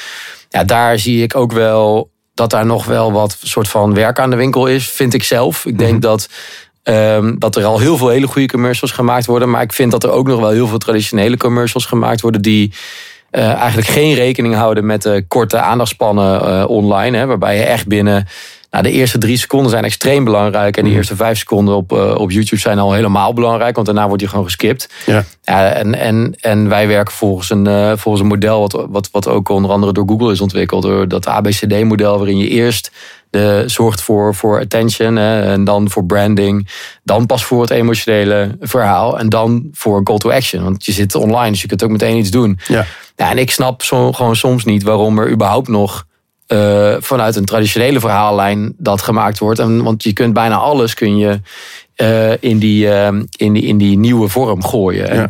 ja, 0.49 0.63
daar 0.63 0.99
zie 0.99 1.23
ik 1.23 1.35
ook 1.35 1.51
wel 1.51 2.09
dat 2.33 2.49
daar 2.49 2.65
nog 2.65 2.85
wel 2.85 3.11
wat 3.11 3.37
soort 3.41 3.67
van 3.67 3.93
werk 3.93 4.19
aan 4.19 4.29
de 4.29 4.35
winkel 4.35 4.67
is, 4.67 4.89
vind 4.89 5.13
ik 5.13 5.23
zelf. 5.23 5.65
Ik 5.65 5.77
denk 5.77 6.01
dat, 6.01 6.29
ehm, 6.83 7.35
dat 7.37 7.55
er 7.55 7.63
al 7.63 7.79
heel 7.79 7.97
veel 7.97 8.09
hele 8.09 8.27
goede 8.27 8.47
commercials 8.47 8.91
gemaakt 8.93 9.25
worden. 9.25 9.49
Maar 9.49 9.61
ik 9.61 9.73
vind 9.73 9.91
dat 9.91 10.03
er 10.03 10.11
ook 10.11 10.27
nog 10.27 10.39
wel 10.39 10.49
heel 10.49 10.67
veel 10.67 10.77
traditionele 10.77 11.37
commercials 11.37 11.85
gemaakt 11.85 12.21
worden 12.21 12.41
die 12.41 12.73
eh, 13.31 13.53
eigenlijk 13.53 13.87
geen 13.87 14.13
rekening 14.13 14.55
houden 14.55 14.85
met 14.85 15.01
de 15.01 15.25
korte 15.27 15.59
aandachtspannen 15.59 16.41
eh, 16.41 16.69
online. 16.69 17.17
Hè, 17.17 17.25
waarbij 17.25 17.57
je 17.57 17.63
echt 17.63 17.87
binnen. 17.87 18.27
Nou, 18.71 18.83
de 18.83 18.91
eerste 18.91 19.17
drie 19.17 19.37
seconden 19.37 19.69
zijn 19.69 19.83
extreem 19.83 20.23
belangrijk. 20.23 20.77
En 20.77 20.83
de 20.83 20.89
eerste 20.89 21.15
vijf 21.15 21.37
seconden 21.37 21.75
op, 21.75 21.91
eh, 21.91 22.15
op 22.15 22.31
YouTube 22.31 22.61
zijn 22.61 22.79
al 22.79 22.93
helemaal 22.93 23.33
belangrijk. 23.33 23.75
Want 23.75 23.87
daarna 23.87 24.07
wordt 24.07 24.21
je 24.21 24.27
gewoon 24.27 24.45
geskipt. 24.45 24.89
Ja. 25.05 25.23
Ja, 25.43 25.69
en, 25.69 25.95
en, 25.95 26.35
en 26.39 26.69
wij 26.69 26.87
werken 26.87 27.13
volgens 27.13 27.49
een, 27.49 27.67
eh, 27.67 27.91
volgens 27.95 28.23
een 28.23 28.29
model 28.29 28.59
wat, 28.59 28.85
wat, 28.89 29.09
wat 29.11 29.27
ook 29.27 29.49
onder 29.49 29.71
andere 29.71 29.93
door 29.93 30.07
Google 30.07 30.31
is 30.31 30.41
ontwikkeld. 30.41 30.81
Door 30.81 31.07
dat 31.07 31.27
ABCD-model 31.27 32.17
waarin 32.17 32.37
je 32.37 32.47
eerst 32.47 32.91
de, 33.31 33.63
zorgt 33.65 34.01
voor, 34.01 34.35
voor 34.35 34.59
attention 34.59 35.15
hè, 35.15 35.41
en 35.41 35.63
dan 35.63 35.89
voor 35.89 36.05
branding. 36.05 36.69
Dan 37.03 37.25
pas 37.25 37.45
voor 37.45 37.61
het 37.61 37.69
emotionele 37.69 38.57
verhaal 38.59 39.19
en 39.19 39.29
dan 39.29 39.67
voor 39.71 40.03
call 40.03 40.17
to 40.17 40.31
action. 40.31 40.63
Want 40.63 40.85
je 40.85 40.91
zit 40.91 41.15
online, 41.15 41.49
dus 41.49 41.61
je 41.61 41.67
kunt 41.67 41.83
ook 41.83 41.89
meteen 41.89 42.17
iets 42.17 42.31
doen. 42.31 42.59
Ja. 42.67 42.85
Ja, 43.15 43.29
en 43.29 43.37
ik 43.37 43.51
snap 43.51 43.83
zo, 43.83 44.11
gewoon 44.11 44.35
soms 44.35 44.65
niet 44.65 44.83
waarom 44.83 45.19
er 45.19 45.31
überhaupt 45.31 45.67
nog 45.67 46.05
eh, 46.47 46.95
vanuit 46.99 47.35
een 47.35 47.45
traditionele 47.45 47.99
verhaallijn 47.99 48.73
dat 48.77 49.01
gemaakt 49.01 49.39
wordt. 49.39 49.59
En, 49.59 49.83
want 49.83 50.03
je 50.03 50.13
kunt 50.13 50.33
bijna 50.33 50.55
alles 50.55 50.93
kun 50.93 51.17
je, 51.17 51.39
eh, 51.95 52.43
in, 52.43 52.59
die, 52.59 52.89
eh, 52.89 53.19
in, 53.35 53.53
die, 53.53 53.63
in 53.63 53.77
die 53.77 53.97
nieuwe 53.97 54.27
vorm 54.27 54.63
gooien. 54.63 55.15
Ja. 55.15 55.29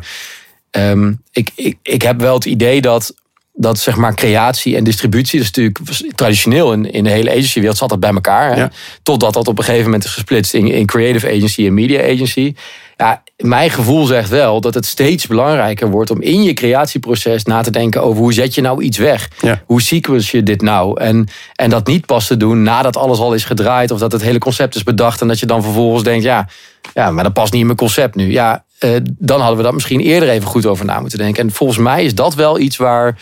ehm, 0.70 1.14
ik, 1.32 1.52
ik, 1.56 1.78
ik 1.82 2.02
heb 2.02 2.20
wel 2.20 2.34
het 2.34 2.46
idee 2.46 2.82
dat, 2.82 3.14
dat 3.62 3.80
zeg 3.80 3.96
maar 3.96 4.16
creatie 4.16 4.76
en 4.76 4.84
distributie, 4.84 5.40
dat 5.40 5.48
is 5.48 5.56
natuurlijk 5.56 6.16
traditioneel 6.16 6.74
in, 6.74 6.92
in 6.92 7.04
de 7.04 7.10
hele 7.10 7.30
agencywereld 7.30 7.78
zat 7.78 7.90
dat 7.90 8.00
bij 8.00 8.14
elkaar. 8.14 8.58
Ja. 8.58 8.72
Totdat 9.04 9.34
dat 9.34 9.48
op 9.48 9.58
een 9.58 9.64
gegeven 9.64 9.86
moment 9.86 10.04
is 10.04 10.12
gesplitst 10.12 10.54
in, 10.54 10.68
in 10.68 10.86
creative 10.86 11.28
agency 11.28 11.66
en 11.66 11.74
media 11.74 12.02
agency. 12.02 12.54
ja, 12.98 13.24
mijn 13.38 13.70
gevoel 13.70 14.06
zegt 14.06 14.30
wel 14.30 14.62
dat 14.62 14.74
het 14.74 14.86
steeds 14.86 15.28
belangrijker 15.28 15.90
wordt 15.90 16.12
om 16.12 16.22
in 16.22 16.44
je 16.44 16.54
creatieproces 16.54 17.44
na 17.44 17.62
te 17.62 17.72
denken 17.72 18.04
over 18.04 18.22
hoe 18.22 18.34
zet 18.34 18.56
je 18.56 18.62
nou 18.62 18.84
iets 18.84 18.98
weg? 18.98 19.30
Ja. 19.42 19.62
Hoe 19.66 19.82
sequence 19.82 20.38
je 20.38 20.44
dit 20.44 20.62
nou? 20.62 21.02
En, 21.02 21.28
en 21.56 21.70
dat 21.70 21.88
niet 21.88 22.06
pas 22.06 22.28
te 22.28 22.38
doen 22.38 22.64
nadat 22.64 22.98
alles 22.98 23.20
al 23.20 23.34
is 23.34 23.44
gedraaid 23.44 23.92
of 23.92 24.00
dat 24.00 24.12
het 24.12 24.22
hele 24.22 24.40
concept 24.40 24.76
is 24.76 24.84
bedacht 24.84 25.22
en 25.22 25.28
dat 25.28 25.40
je 25.40 25.46
dan 25.46 25.64
vervolgens 25.64 26.04
denkt, 26.04 26.24
ja, 26.24 26.48
ja 26.94 27.12
maar 27.12 27.24
dat 27.24 27.34
past 27.34 27.52
niet 27.52 27.62
in 27.62 27.68
mijn 27.68 27.78
concept 27.78 28.16
nu. 28.16 28.32
Ja, 28.32 28.64
eh, 28.82 28.90
dan 29.04 29.40
hadden 29.40 29.58
we 29.58 29.64
dat 29.64 29.74
misschien 29.74 30.00
eerder 30.00 30.30
even 30.30 30.48
goed 30.48 30.66
over 30.66 30.86
na 30.86 31.00
moeten 31.00 31.18
denken. 31.18 31.44
En 31.44 31.52
volgens 31.52 31.80
mij 31.80 32.04
is 32.04 32.16
dat 32.16 32.36
wel 32.36 32.60
iets 32.60 32.78
waar 32.78 33.18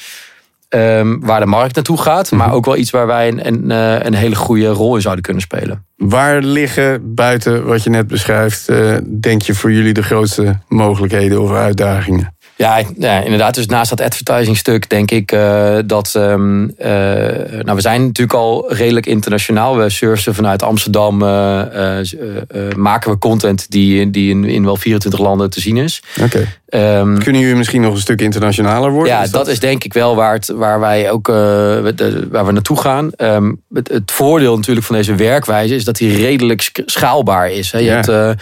Ehm, 0.69 1.19
waar 1.19 1.39
de 1.39 1.45
markt 1.45 1.75
naartoe 1.75 2.01
gaat. 2.01 2.32
Maar 2.32 2.53
ook 2.53 2.65
wel 2.65 2.77
iets 2.77 2.91
waar 2.91 3.08
wij 3.08 3.27
een, 3.27 3.47
een, 3.47 3.71
eh, 3.71 4.05
een 4.05 4.13
hele 4.13 4.36
goede 4.36 4.67
rol 4.67 4.95
in 4.95 5.01
zouden 5.01 5.23
kunnen 5.23 5.41
spelen. 5.41 5.86
Waar 5.95 6.41
liggen 6.41 7.15
buiten 7.15 7.65
wat 7.65 7.84
je 7.84 7.89
net 7.89 8.08
beschrijft, 8.08 8.69
uh, 8.69 8.97
denk 9.19 9.41
je 9.41 9.53
voor 9.53 9.71
jullie 9.71 9.93
de 9.93 10.03
grootste 10.03 10.60
mogelijkheden 10.67 11.41
of 11.41 11.51
uitdagingen? 11.51 12.36
Ja, 12.60 12.82
ja, 12.98 13.19
inderdaad. 13.19 13.56
Dus 13.56 13.65
naast 13.65 13.89
dat 13.89 14.02
advertising 14.02 14.58
stuk 14.58 14.89
denk 14.89 15.12
ik 15.12 15.32
uh, 15.32 15.78
dat... 15.86 16.13
Um, 16.17 16.62
uh, 16.63 16.88
nou, 17.62 17.76
we 17.76 17.82
zijn 17.82 18.02
natuurlijk 18.02 18.38
al 18.38 18.74
redelijk 18.74 19.06
internationaal. 19.06 19.78
We 19.78 19.89
surfen 19.89 20.36
vanuit 20.36 20.63
Amsterdam. 20.63 21.22
Uh, 21.22 21.98
maken 22.76 23.12
we 23.12 23.17
content 23.17 23.72
die, 23.72 24.10
die 24.10 24.30
in, 24.30 24.43
in 24.43 24.65
wel 24.65 24.76
24 24.76 25.19
landen 25.19 25.50
te 25.50 25.62
zien 25.62 25.78
is. 25.78 26.04
Oké. 26.22 26.45
Okay. 26.69 27.00
Um, 27.00 27.24
Kunnen 27.24 27.41
jullie 27.41 27.56
misschien 27.56 27.82
nog 27.82 27.93
een 27.93 28.00
stuk 28.00 28.22
internationaler 28.22 28.91
worden? 28.91 29.13
Ja, 29.13 29.22
dat... 29.22 29.32
dat... 29.32 29.48
is 29.48 29.60
denk 29.60 29.84
ik 29.84 29.93
wel 29.93 30.15
waar, 30.15 30.34
het, 30.34 30.48
waar 30.48 30.80
wij 30.80 31.12
ook 31.12 31.26
de, 31.26 32.28
waar 32.32 32.45
we 32.45 32.52
naartoe 32.52 32.80
gaan. 32.80 33.12
Um, 33.17 33.62
het, 33.74 33.88
het, 33.88 34.12
voordeel 34.12 34.56
natuurlijk 34.56 34.86
van 34.86 34.95
deze 34.95 35.15
werkwijze 35.15 35.76
is 35.76 35.84
dat 35.84 35.98
die 35.98 36.15
redelijk 36.15 36.82
schaalbaar 36.86 37.52
is. 37.52 37.72
Hè. 37.72 37.78
Je 37.78 37.86
ja. 37.86 37.93
hebt 37.93 38.41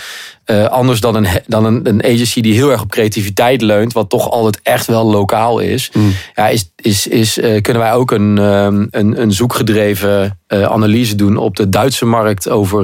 uh, 0.52 0.66
anders 0.66 1.00
dan, 1.00 1.16
een, 1.16 1.28
dan 1.48 1.66
een, 1.66 1.88
een, 1.88 2.04
agency 2.04 2.42
die 2.42 2.54
heel 2.54 2.72
erg 2.72 2.82
op 2.82 2.90
creativiteit 2.90 3.62
leunt, 3.62 3.94
wat 3.94 4.10
toch 4.10 4.32
altijd 4.32 4.60
echt 4.64 4.88
wel 4.88 5.06
lokaal 5.06 5.60
is. 5.60 5.90
Mm. 5.94 6.14
Ja, 6.36 6.48
is, 6.48 6.72
is, 6.76 7.08
is, 7.08 7.38
uh, 7.38 7.62
kunnen 7.62 7.82
wij 7.82 7.94
ook 7.94 8.12
een, 8.12 8.38
um, 8.38 8.88
een, 8.92 9.22
een 9.22 9.32
zoekgedreven 9.32 10.40
uh, 10.48 10.64
analyse 10.64 11.16
doen 11.16 11.38
op 11.38 11.56
de 11.56 11.70
Duitse 11.70 12.06
markt 12.06 12.50
over 12.50 12.84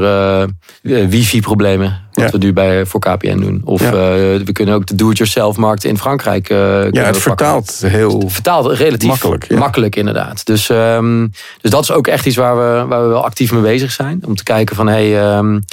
wifi-problemen. 0.82 2.02
Wat 2.14 2.26
ja. 2.26 2.32
we 2.32 2.38
nu 2.38 2.54
bij, 2.54 2.86
voor 2.86 3.00
KPN 3.00 3.38
doen. 3.38 3.62
Of 3.66 3.82
ja. 3.82 3.92
we 3.92 4.52
kunnen 4.52 4.76
ook 4.76 4.86
de 4.86 4.96
do-it-yourself-markt 4.96 5.84
in 5.84 5.98
Frankrijk. 5.98 6.48
ja, 6.48 6.90
het 6.92 7.18
vertaalt 7.18 7.84
heel. 7.86 8.24
Vertaalt 8.28 8.78
relatief 8.78 9.10
makkelijk, 9.10 9.46
ja. 9.50 9.58
makkelijk 9.58 9.96
inderdaad. 9.96 10.46
Dus, 10.46 10.70
um, 10.70 11.32
dus 11.62 11.72
dat 11.72 11.84
is 11.84 11.92
ook 11.92 12.08
echt 12.08 12.26
iets 12.26 12.36
waar 12.36 12.56
we, 12.56 12.88
waar 12.88 13.02
we 13.02 13.08
wel 13.08 13.26
actief 13.26 13.52
mee 13.52 13.62
bezig 13.62 13.92
zijn. 13.92 14.22
Om 14.26 14.36
te 14.36 14.44
kijken 14.44 14.76
van 14.76 14.88
hey, 14.88 15.38
um, 15.38 15.64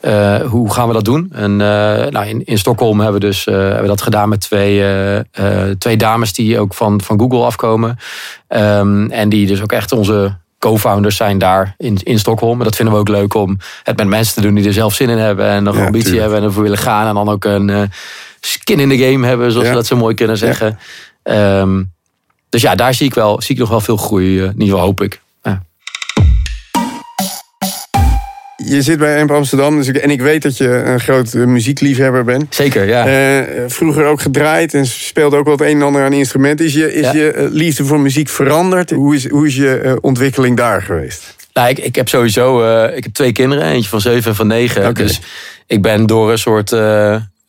uh, 0.00 0.40
hoe 0.40 0.72
gaan 0.72 0.88
we 0.88 0.94
dat 0.94 1.04
doen? 1.04 1.28
En 1.32 1.50
uh, 1.50 1.58
nou, 2.06 2.26
in, 2.26 2.44
in 2.44 2.58
Stockholm 2.58 3.00
hebben 3.00 3.20
we 3.20 3.26
dus 3.26 3.46
uh, 3.46 3.54
hebben 3.54 3.80
we 3.80 3.86
dat 3.86 4.02
gedaan 4.02 4.28
met 4.28 4.40
twee, 4.40 4.84
twee 5.78 5.96
dames 5.96 6.32
die 6.32 6.58
ook 6.58 6.74
van, 6.74 7.00
van 7.00 7.18
Google 7.18 7.44
afkomen. 7.44 7.98
Um, 8.48 9.10
en 9.10 9.28
die 9.28 9.46
dus 9.46 9.62
ook 9.62 9.72
echt 9.72 9.92
onze 9.92 10.36
co-founders 10.68 11.16
zijn 11.16 11.38
daar 11.38 11.74
in, 11.78 11.98
in 12.02 12.18
Stockholm. 12.18 12.58
En 12.58 12.64
dat 12.64 12.76
vinden 12.76 12.94
we 12.94 13.00
ook 13.00 13.08
leuk 13.08 13.34
om 13.34 13.58
het 13.82 13.96
met 13.96 14.06
mensen 14.06 14.34
te 14.34 14.40
doen 14.40 14.54
die 14.54 14.66
er 14.66 14.72
zelf 14.72 14.94
zin 14.94 15.08
in 15.08 15.18
hebben. 15.18 15.46
En 15.46 15.62
nog 15.62 15.76
ja, 15.76 15.84
ambitie 15.84 16.02
tuurlijk. 16.02 16.22
hebben 16.22 16.40
en 16.40 16.46
ervoor 16.46 16.62
willen 16.62 16.78
gaan. 16.78 17.08
En 17.08 17.14
dan 17.14 17.28
ook 17.28 17.44
een 17.44 17.90
skin 18.40 18.80
in 18.80 18.88
the 18.88 18.98
game 18.98 19.26
hebben, 19.26 19.50
zoals 19.50 19.66
ja. 19.66 19.72
we 19.72 19.78
dat 19.78 19.86
zo 19.86 19.96
mooi 19.96 20.14
kunnen 20.14 20.38
zeggen. 20.38 20.78
Ja. 21.22 21.60
Um, 21.60 21.94
dus 22.48 22.62
ja, 22.62 22.74
daar 22.74 22.94
zie 22.94 23.06
ik, 23.06 23.14
wel, 23.14 23.42
zie 23.42 23.54
ik 23.54 23.60
nog 23.60 23.70
wel 23.70 23.80
veel 23.80 23.96
groei. 23.96 24.38
in 24.38 24.52
ieder 24.52 24.66
geval 24.66 24.80
hoop 24.80 25.00
ik. 25.00 25.20
Je 28.68 28.82
zit 28.82 28.98
bij 28.98 29.20
Amp 29.20 29.30
Amsterdam 29.30 29.76
dus 29.76 29.88
ik, 29.88 29.96
en 29.96 30.10
ik 30.10 30.20
weet 30.20 30.42
dat 30.42 30.56
je 30.56 30.68
een 30.68 31.00
groot 31.00 31.34
muziekliefhebber 31.34 32.24
bent. 32.24 32.54
Zeker, 32.54 32.86
ja. 32.86 33.06
Uh, 33.38 33.64
vroeger 33.66 34.04
ook 34.04 34.20
gedraaid 34.20 34.74
en 34.74 34.86
speelde 34.86 35.36
ook 35.36 35.44
wel 35.44 35.56
het 35.56 35.66
een 35.66 35.76
en 35.76 35.82
ander 35.82 36.02
aan 36.02 36.12
instrumenten. 36.12 36.66
Is 36.66 36.74
je, 36.74 36.94
is 36.94 37.04
ja. 37.04 37.12
je 37.12 37.48
liefde 37.52 37.84
voor 37.84 38.00
muziek 38.00 38.28
veranderd? 38.28 38.90
Hoe 38.90 39.14
is, 39.14 39.28
hoe 39.28 39.46
is 39.46 39.56
je 39.56 39.98
ontwikkeling 40.00 40.56
daar 40.56 40.82
geweest? 40.82 41.34
Nou, 41.52 41.68
ik, 41.68 41.78
ik 41.78 41.94
heb 41.94 42.08
sowieso 42.08 42.84
ik 42.86 43.04
heb 43.04 43.12
twee 43.12 43.32
kinderen, 43.32 43.64
eentje 43.64 43.88
van 43.88 44.00
zeven 44.00 44.30
en 44.30 44.36
van 44.36 44.46
negen. 44.46 44.80
Okay. 44.88 44.92
Dus 44.92 45.20
ik 45.66 45.82
ben 45.82 46.06
door 46.06 46.30
een 46.30 46.38
soort 46.38 46.70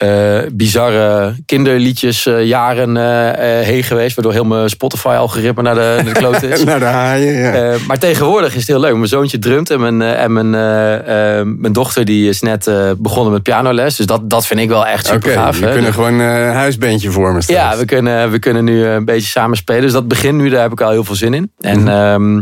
uh, 0.04 0.40
bizarre 0.54 1.36
kinderliedjes 1.46 2.26
uh, 2.26 2.46
jaren 2.46 2.96
uh, 2.96 3.66
heen 3.66 3.84
geweest. 3.84 4.16
Waardoor 4.16 4.34
heel 4.34 4.44
mijn 4.44 4.70
Spotify-algoritme 4.70 5.62
naar 5.62 5.76
de, 5.76 5.94
naar 6.04 6.14
de 6.14 6.20
kloot 6.20 6.44
is. 6.44 6.64
naar 6.64 6.80
de 6.80 6.86
haaien, 6.86 7.34
ja. 7.34 7.76
maar 7.88 8.00
tegenwoordig 8.00 8.50
is 8.50 8.60
het 8.60 8.68
heel 8.68 8.80
leuk. 8.80 8.94
Mijn 8.94 9.08
zoontje 9.08 9.40
drumt 9.40 9.70
en 9.70 9.80
mijn, 9.80 10.02
en 10.02 10.34
mijn, 10.34 10.50
mijn 11.60 11.74
dochter 11.74 12.06
die 12.06 12.30
is 12.30 12.42
net 12.42 12.72
begonnen 12.98 13.34
met 13.34 13.44
pianoles. 13.44 13.96
Dus 13.96 14.06
dat, 14.06 14.30
dat 14.30 14.48
vind 14.48 14.60
ik 14.60 14.70
wel 14.70 14.86
echt 14.86 15.06
super 15.06 15.32
okay, 15.32 15.44
gaaf. 15.44 15.60
We 15.60 15.72
kunnen 15.72 15.94
gewoon 15.94 16.20
een 16.20 16.54
huisbandje 16.54 17.12
vormen 17.12 17.44
straks. 17.44 17.62
Ja, 17.62 17.78
we 17.78 17.86
kunnen, 17.86 18.32
we 18.32 18.40
kunnen 18.40 18.64
nu 18.64 18.86
een 18.86 19.06
beetje 19.06 19.28
samen 19.28 19.58
spelen. 19.58 19.82
Dus 19.82 19.92
dat 19.92 20.08
begint 20.08 20.38
nu, 20.38 20.50
daar 20.50 20.62
heb 20.62 20.72
ik 20.72 20.82
al 20.82 20.92
heel 20.92 21.04
veel 21.04 21.16
zin 21.16 21.34
in. 21.34 21.52
En... 21.60 21.80
Mm 21.80 21.88
-hmm. 21.88 22.42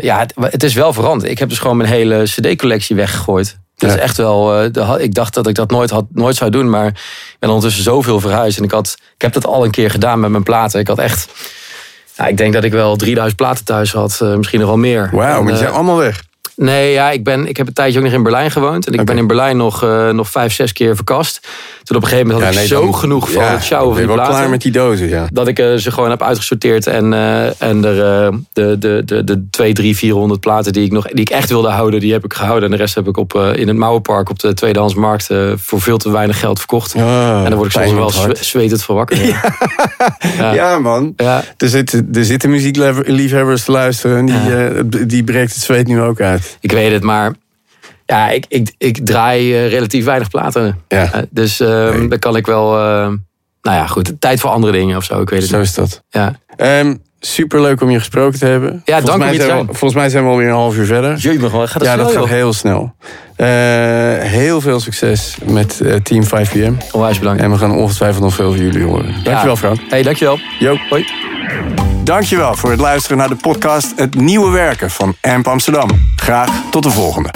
ja, 0.00 0.18
het, 0.18 0.34
het 0.40 0.62
is 0.62 0.74
wel 0.74 0.92
veranderd. 0.92 1.30
Ik 1.30 1.38
heb 1.38 1.48
dus 1.48 1.58
gewoon 1.58 1.76
mijn 1.76 1.88
hele 1.88 2.22
cd-collectie 2.22 2.96
weggegooid. 2.96 3.58
Dat 3.78 3.90
ja. 3.90 3.96
is 3.96 4.02
echt 4.02 4.16
wel. 4.16 4.64
Uh, 4.64 4.94
ik 4.98 5.14
dacht 5.14 5.34
dat 5.34 5.46
ik 5.46 5.54
dat 5.54 5.70
nooit, 5.70 5.90
had, 5.90 6.04
nooit 6.12 6.36
zou 6.36 6.50
doen. 6.50 6.70
Maar 6.70 6.86
ik 6.86 7.36
ben 7.38 7.48
ondertussen 7.48 7.82
zoveel 7.82 8.20
verhuisd. 8.20 8.58
En 8.58 8.64
ik, 8.64 8.70
had, 8.70 8.96
ik 9.14 9.22
heb 9.22 9.32
dat 9.32 9.46
al 9.46 9.64
een 9.64 9.70
keer 9.70 9.90
gedaan 9.90 10.20
met 10.20 10.30
mijn 10.30 10.42
platen. 10.42 10.80
Ik 10.80 10.88
had 10.88 10.98
echt. 10.98 11.28
Nou, 12.16 12.30
ik 12.30 12.36
denk 12.36 12.52
dat 12.52 12.64
ik 12.64 12.72
wel 12.72 12.96
3000 12.96 13.36
platen 13.36 13.64
thuis 13.64 13.92
had. 13.92 14.20
Uh, 14.22 14.34
misschien 14.34 14.58
nog 14.58 14.68
wel 14.68 14.78
meer. 14.78 15.10
Wauw, 15.12 15.42
maar 15.42 15.52
die 15.52 15.60
zijn 15.60 15.72
allemaal 15.72 15.96
weg. 15.96 16.22
Nee, 16.58 16.92
ja, 16.92 17.10
ik, 17.10 17.24
ben, 17.24 17.48
ik 17.48 17.56
heb 17.56 17.66
een 17.66 17.72
tijdje 17.72 17.98
ook 17.98 18.04
nog 18.04 18.14
in 18.14 18.22
Berlijn 18.22 18.50
gewoond. 18.50 18.86
En 18.86 18.92
ik 18.92 19.00
okay. 19.00 19.14
ben 19.14 19.22
in 19.22 19.26
Berlijn 19.26 19.56
nog, 19.56 19.84
uh, 19.84 20.10
nog 20.10 20.30
vijf, 20.30 20.52
zes 20.52 20.72
keer 20.72 20.96
verkast. 20.96 21.48
Toen 21.82 21.96
op 21.96 22.02
een 22.02 22.08
gegeven 22.08 22.30
moment 22.30 22.44
had 22.44 22.54
ja, 22.54 22.60
nee, 22.60 22.68
ik 22.68 22.74
zo 22.74 22.82
dan, 22.82 22.94
genoeg 22.94 23.30
van 23.30 23.42
ja, 23.42 23.50
het 23.50 23.62
sjouwen 23.62 23.96
van 23.96 24.04
die 24.04 24.14
platen. 24.14 24.34
klaar 24.34 24.50
met 24.50 24.62
die 24.62 24.72
dozen, 24.72 25.08
ja. 25.08 25.26
Dat 25.32 25.48
ik 25.48 25.58
uh, 25.58 25.74
ze 25.74 25.90
gewoon 25.90 26.10
heb 26.10 26.22
uitgesorteerd. 26.22 26.86
En, 26.86 27.12
uh, 27.12 27.62
en 27.62 27.84
er, 27.84 28.30
de, 28.52 28.76
de, 28.78 29.02
de, 29.04 29.24
de 29.24 29.46
2, 29.50 29.72
3, 29.72 29.96
400 29.96 30.40
platen 30.40 30.72
die 30.72 30.84
ik, 30.84 30.92
nog, 30.92 31.06
die 31.06 31.20
ik 31.20 31.30
echt 31.30 31.48
wilde 31.48 31.68
houden, 31.68 32.00
die 32.00 32.12
heb 32.12 32.24
ik 32.24 32.32
gehouden. 32.32 32.64
En 32.64 32.76
de 32.76 32.82
rest 32.82 32.94
heb 32.94 33.08
ik 33.08 33.16
op, 33.16 33.34
in 33.34 33.68
het 33.68 33.76
Mouwenpark 33.76 34.30
op 34.30 34.38
de 34.38 34.54
tweedehandsmarkt 34.54 35.28
voor 35.56 35.80
veel 35.80 35.98
te 35.98 36.10
weinig 36.10 36.40
geld 36.40 36.58
verkocht. 36.58 36.94
Oh, 36.94 37.42
en 37.44 37.50
dan 37.50 37.54
word 37.54 37.74
ik 37.74 37.82
soms 37.82 37.92
wel 37.92 38.10
zwe 38.10 38.36
zwetend 38.40 38.82
van 38.82 38.94
wakker. 38.94 39.26
Ja, 39.26 39.54
ja. 40.38 40.52
ja 40.52 40.78
man. 40.78 41.12
Er, 41.16 41.44
zitten, 41.56 42.08
er 42.12 42.24
zitten 42.24 42.50
muziekliefhebbers 42.50 43.64
te 43.64 43.70
luisteren. 43.70 44.16
En 44.16 44.26
die, 44.84 45.06
die 45.06 45.24
breekt 45.24 45.54
het 45.54 45.62
zweet 45.62 45.86
nu 45.86 46.00
ook 46.00 46.20
uit. 46.20 46.47
Ik 46.60 46.72
weet 46.72 46.92
het, 46.92 47.02
maar 47.02 47.32
ja, 48.06 48.28
ik, 48.28 48.44
ik, 48.48 48.74
ik 48.78 49.06
draai 49.06 49.64
uh, 49.64 49.68
relatief 49.70 50.04
weinig 50.04 50.28
platen. 50.28 50.82
Ja. 50.88 51.04
Uh, 51.04 51.22
dus 51.30 51.60
uh, 51.60 51.68
nee. 51.68 52.08
dan 52.08 52.18
kan 52.18 52.36
ik 52.36 52.46
wel. 52.46 52.70
nou 52.70 53.76
ja, 53.76 53.86
goed. 53.86 54.12
Tijd 54.18 54.40
voor 54.40 54.50
andere 54.50 54.72
dingen 54.72 54.96
of 54.96 55.04
zo. 55.04 55.20
Ik 55.20 55.30
weet 55.30 55.40
het 55.40 55.50
zo 55.50 55.56
niet. 55.56 55.66
is 55.66 55.74
dat. 55.74 56.02
Ja. 56.08 56.38
Um, 56.80 57.02
Super 57.20 57.60
leuk 57.60 57.80
om 57.80 57.90
je 57.90 57.98
gesproken 57.98 58.38
te 58.38 58.46
hebben. 58.46 58.82
Ja, 58.84 59.00
volgens 59.00 59.04
dank 59.04 59.18
mij 59.18 59.34
zijn 59.34 59.58
we, 59.58 59.64
Volgens 59.64 59.94
mij 59.94 60.08
zijn 60.08 60.24
we 60.24 60.30
alweer 60.30 60.46
een 60.46 60.54
half 60.54 60.76
uur 60.76 60.86
verder. 60.86 61.16
Jee, 61.16 61.38
maar 61.38 61.50
gaat 61.50 61.72
dat 61.72 61.82
ja, 61.82 61.92
snel, 61.92 62.04
dat 62.04 62.12
joh. 62.12 62.22
gaat 62.22 62.30
heel 62.30 62.52
snel. 62.52 62.94
heel 64.22 64.60
veel 64.60 64.80
succes 64.80 65.36
met 65.44 65.82
Team 66.02 66.24
5PM. 66.24 66.90
Onwijs 66.92 67.18
bedankt. 67.18 67.42
En 67.42 67.50
we 67.50 67.58
gaan 67.58 67.72
ongetwijfeld 67.72 68.22
nog 68.22 68.34
veel 68.34 68.50
van 68.50 68.60
jullie 68.60 68.84
horen. 68.84 69.12
Dankjewel, 69.12 69.44
ja. 69.44 69.56
Frank. 69.56 69.80
Hey, 69.88 70.02
dankjewel. 70.02 70.38
Jo. 70.58 70.76
Hoi. 70.88 71.06
Dankjewel 72.08 72.56
voor 72.56 72.70
het 72.70 72.80
luisteren 72.80 73.16
naar 73.16 73.28
de 73.28 73.36
podcast 73.36 73.92
Het 73.96 74.14
Nieuwe 74.14 74.50
Werken 74.50 74.90
van 74.90 75.16
AMP 75.20 75.48
Amsterdam. 75.48 75.88
Graag 76.16 76.50
tot 76.70 76.82
de 76.82 76.90
volgende. 76.90 77.30